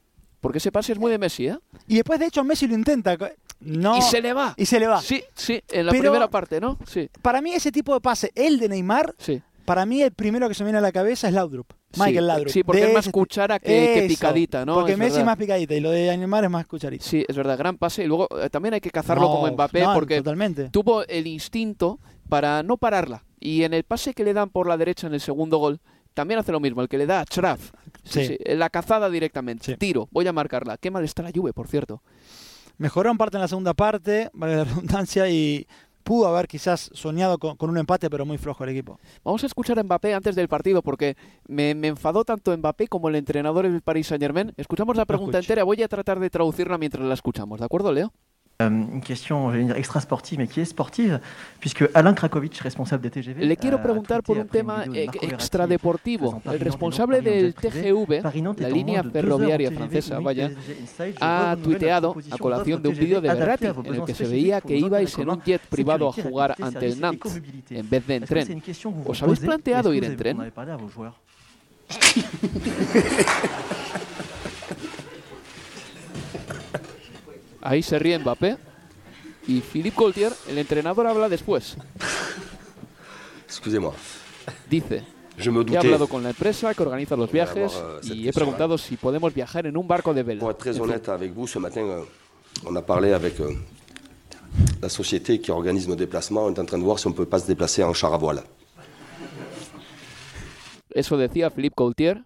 [0.42, 1.58] Porque ese pase es muy de Messi, ¿eh?
[1.86, 3.16] Y después, de hecho, Messi lo intenta.
[3.60, 4.54] No, y se le va.
[4.56, 5.00] Y se le va.
[5.00, 6.76] Sí, sí, en la primera parte, ¿no?
[6.84, 7.08] Sí.
[7.22, 9.40] Para mí, ese tipo de pase, el de Neymar, sí.
[9.64, 11.72] para mí el primero que se me viene a la cabeza es Laudrup.
[11.96, 12.48] Michael Laudrup.
[12.48, 14.74] Sí, porque es más cuchara que, picadita, ¿no?
[14.74, 17.04] Porque Messi es más picadita y lo de Neymar es más cucharita.
[17.04, 18.02] Sí, es verdad, gran pase.
[18.02, 20.22] Y luego eh, también hay que cazarlo como Mbappé porque
[20.72, 23.24] tuvo el instinto para no pararla.
[23.38, 25.80] Y en el pase que le dan por la derecha en el segundo gol,
[26.14, 27.70] también hace lo mismo, el que le da a Schraf.
[28.04, 29.76] Sí, la cazada directamente.
[29.76, 30.76] Tiro, voy a marcarla.
[30.76, 32.02] Qué mal está la Juve, por cierto.
[32.78, 35.66] Mejoró en parte en la segunda parte, vale la redundancia, y
[36.02, 38.98] pudo haber quizás soñado con, un empate, pero muy flojo el equipo.
[39.24, 43.08] Vamos a escuchar a Mbappé antes del partido, porque me, me enfadó tanto Mbappé como
[43.08, 44.52] el entrenador del Paris Saint Germain.
[44.56, 48.12] Escuchamos la pregunta entera, voy a tratar de traducirla mientras la escuchamos, ¿de acuerdo, Leo?
[48.68, 51.20] Une question, dire extra sportive, mais qui est sportive,
[51.60, 53.44] puisque Alain Krakowicz, responsable des TGV.
[53.44, 54.84] Le quiero preguntar por un tema
[55.22, 56.42] extradeportivo.
[56.44, 58.22] El responsable del TGV,
[58.58, 60.50] la línea ferroviaria francesa, vaya,
[61.20, 64.76] ha tuiteado a colación de un vídeo de Berratti en el que se veía que
[64.76, 67.40] ibais en un jet privado a jugar ante el Nantes
[67.70, 68.62] en vez de en tren.
[69.06, 70.52] ¿Os habéis planteado ir en tren?
[77.62, 78.58] Ahí se ríe Mbappé.
[79.46, 81.76] Y Philippe Gaultier, el entrenador, habla después.
[83.46, 83.92] Excusez-moi.
[84.70, 85.02] Dice,
[85.36, 89.34] he hablado con la empresa que organiza los viajes euh, y he preguntado si podemos
[89.34, 90.40] viajar en un barco de vela.
[90.40, 92.04] Pour être honnête avec vous, ce matin, euh,
[92.64, 93.52] on a parlé avec euh,
[94.80, 96.44] la société qui organise nos déplacements.
[96.44, 98.18] On est en train de voir si on peut pas se déplacer en char à
[98.18, 98.42] voile.
[100.94, 102.22] Eso decía Philippe Gaultier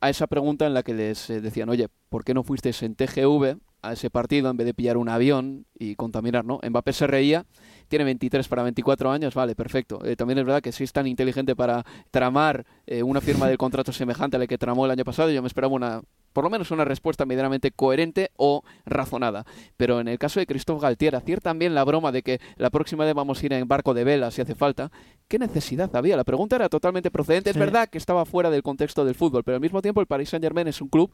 [0.00, 2.94] a esa pregunta en la que les eh, decían, oye, ¿por qué no fuisteis en
[2.94, 6.60] TGV a ese partido en vez de pillar un avión y contaminar, ¿no?
[6.62, 7.44] Mbappé se reía,
[7.88, 10.04] tiene 23 para 24 años, vale, perfecto.
[10.04, 13.58] Eh, también es verdad que si es tan inteligente para tramar eh, una firma del
[13.58, 16.02] contrato semejante a la que tramó el año pasado, yo me esperaba una
[16.32, 19.44] por lo menos una respuesta medianamente coherente o razonada.
[19.76, 23.04] Pero en el caso de Christophe Galtier, hacer también la broma de que la próxima
[23.04, 24.90] vez vamos a ir en barco de vela si hace falta,
[25.28, 26.16] ¿qué necesidad había?
[26.16, 27.50] La pregunta era totalmente procedente.
[27.50, 30.30] Es verdad que estaba fuera del contexto del fútbol, pero al mismo tiempo el Paris
[30.30, 31.12] Saint-Germain es un club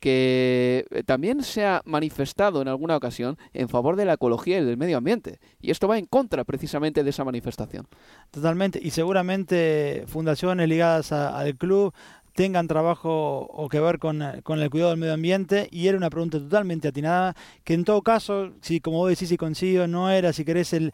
[0.00, 4.64] que eh, también se ha manifestado en alguna ocasión en favor de la ecología y
[4.64, 5.38] del medio ambiente.
[5.60, 7.86] Y esto va en contra precisamente de esa manifestación.
[8.30, 8.78] Totalmente.
[8.82, 11.94] Y seguramente fundaciones ligadas al club
[12.36, 16.38] tengan trabajo o que ver con, el cuidado del medio ambiente y era una pregunta
[16.38, 17.34] totalmente atinada
[17.64, 20.92] que en todo caso, si como vos decís y consigo no era, si querés el,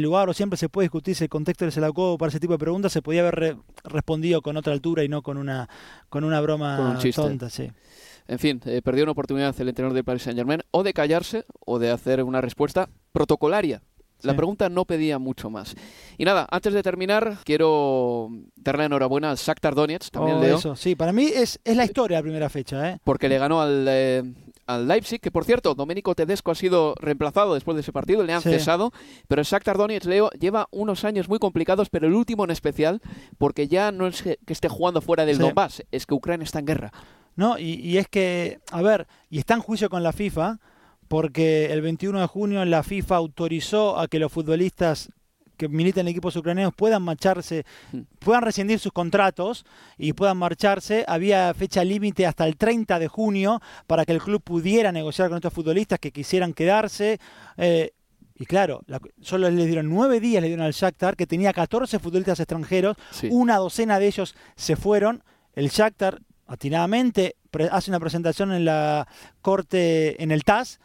[0.00, 2.52] lugar o siempre se puede discutir si el contexto es el adecuado para ese tipo
[2.52, 5.68] de preguntas, se podía haber respondido con otra altura y no con una,
[6.08, 7.70] con una broma tonta, sí.
[8.26, 11.44] En fin, eh, perdió una oportunidad el entrenador de Paris Saint Germain o de callarse
[11.60, 13.82] o de hacer una respuesta protocolaria
[14.24, 15.74] la pregunta no pedía mucho más.
[16.18, 20.58] Y nada, antes de terminar, quiero darle enhorabuena al Shakhtar Donetsk, también oh, Leo.
[20.58, 22.98] Eso, sí, para mí es, es la historia la primera fecha, ¿eh?
[23.04, 24.22] Porque le ganó al, eh,
[24.66, 28.32] al Leipzig, que por cierto, Domenico Tedesco ha sido reemplazado después de ese partido, le
[28.32, 28.92] han cesado,
[29.28, 33.00] pero el Shakhtar Donetsk, Leo, lleva unos años muy complicados, pero el último en especial,
[33.38, 36.66] porque ya no es que, esté jugando fuera del Donbass, es que Ucrania está en
[36.66, 36.92] guerra.
[37.36, 40.60] No, y, y es que, a ver, y está en juicio con la FIFA,
[41.08, 45.10] porque el 21 de junio la FIFA autorizó a que los futbolistas
[45.56, 48.00] que militan en equipos ucranianos puedan marcharse, mm.
[48.18, 49.64] puedan rescindir sus contratos
[49.96, 51.04] y puedan marcharse.
[51.06, 55.36] Había fecha límite hasta el 30 de junio para que el club pudiera negociar con
[55.36, 57.18] estos futbolistas que quisieran quedarse.
[57.56, 57.92] Eh,
[58.36, 58.82] y claro,
[59.20, 62.96] solo les dieron nueve días, le dieron al Shakhtar, que tenía 14 futbolistas extranjeros,
[63.30, 65.22] una docena de ellos se fueron.
[65.52, 67.36] El Shakhtar, atinadamente,
[67.70, 69.08] hace una presentación en la
[69.42, 70.80] corte, en el TAS,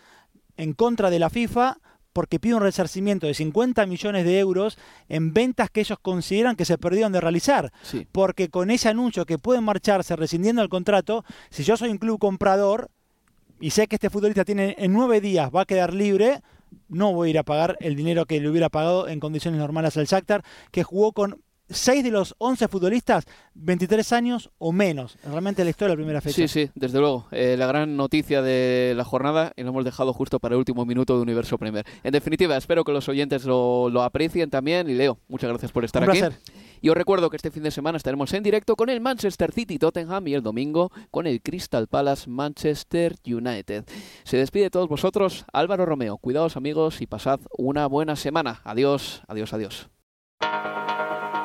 [0.57, 1.78] en contra de la FIFA
[2.14, 6.66] porque pide un resarcimiento de 50 millones de euros en ventas que ellos consideran que
[6.66, 7.72] se perdieron de realizar.
[8.12, 12.20] Porque con ese anuncio que pueden marcharse rescindiendo el contrato, si yo soy un club
[12.20, 12.89] comprador
[13.62, 16.41] y sé que este futbolista tiene en nueve días va a quedar libre,
[16.88, 19.95] no voy a ir a pagar el dinero que le hubiera pagado en condiciones normales
[19.97, 25.17] al Shakhtar, que jugó con 6 de los 11 futbolistas, 23 años o menos.
[25.24, 26.36] Realmente la historia de la primera fecha.
[26.36, 27.28] Sí, sí, desde luego.
[27.32, 30.86] Eh, la gran noticia de la jornada y lo hemos dejado justo para el último
[30.86, 31.86] minuto de Universo Premier.
[32.03, 34.89] En definitiva, espero que los oyentes lo, aprecien también.
[34.89, 36.20] Y Leo, muchas gracias por estar Un aquí.
[36.20, 36.39] Placer.
[36.82, 39.78] Y os recuerdo que este fin de semana estaremos en directo con el Manchester City
[39.78, 43.86] Tottenham y el domingo con el Crystal Palace Manchester United.
[44.24, 46.17] Se despide todos vosotros Álvaro Romeo.
[46.17, 48.61] Cuidaos amigos y pasad una buena semana.
[48.63, 49.89] Adiós, adiós, adiós.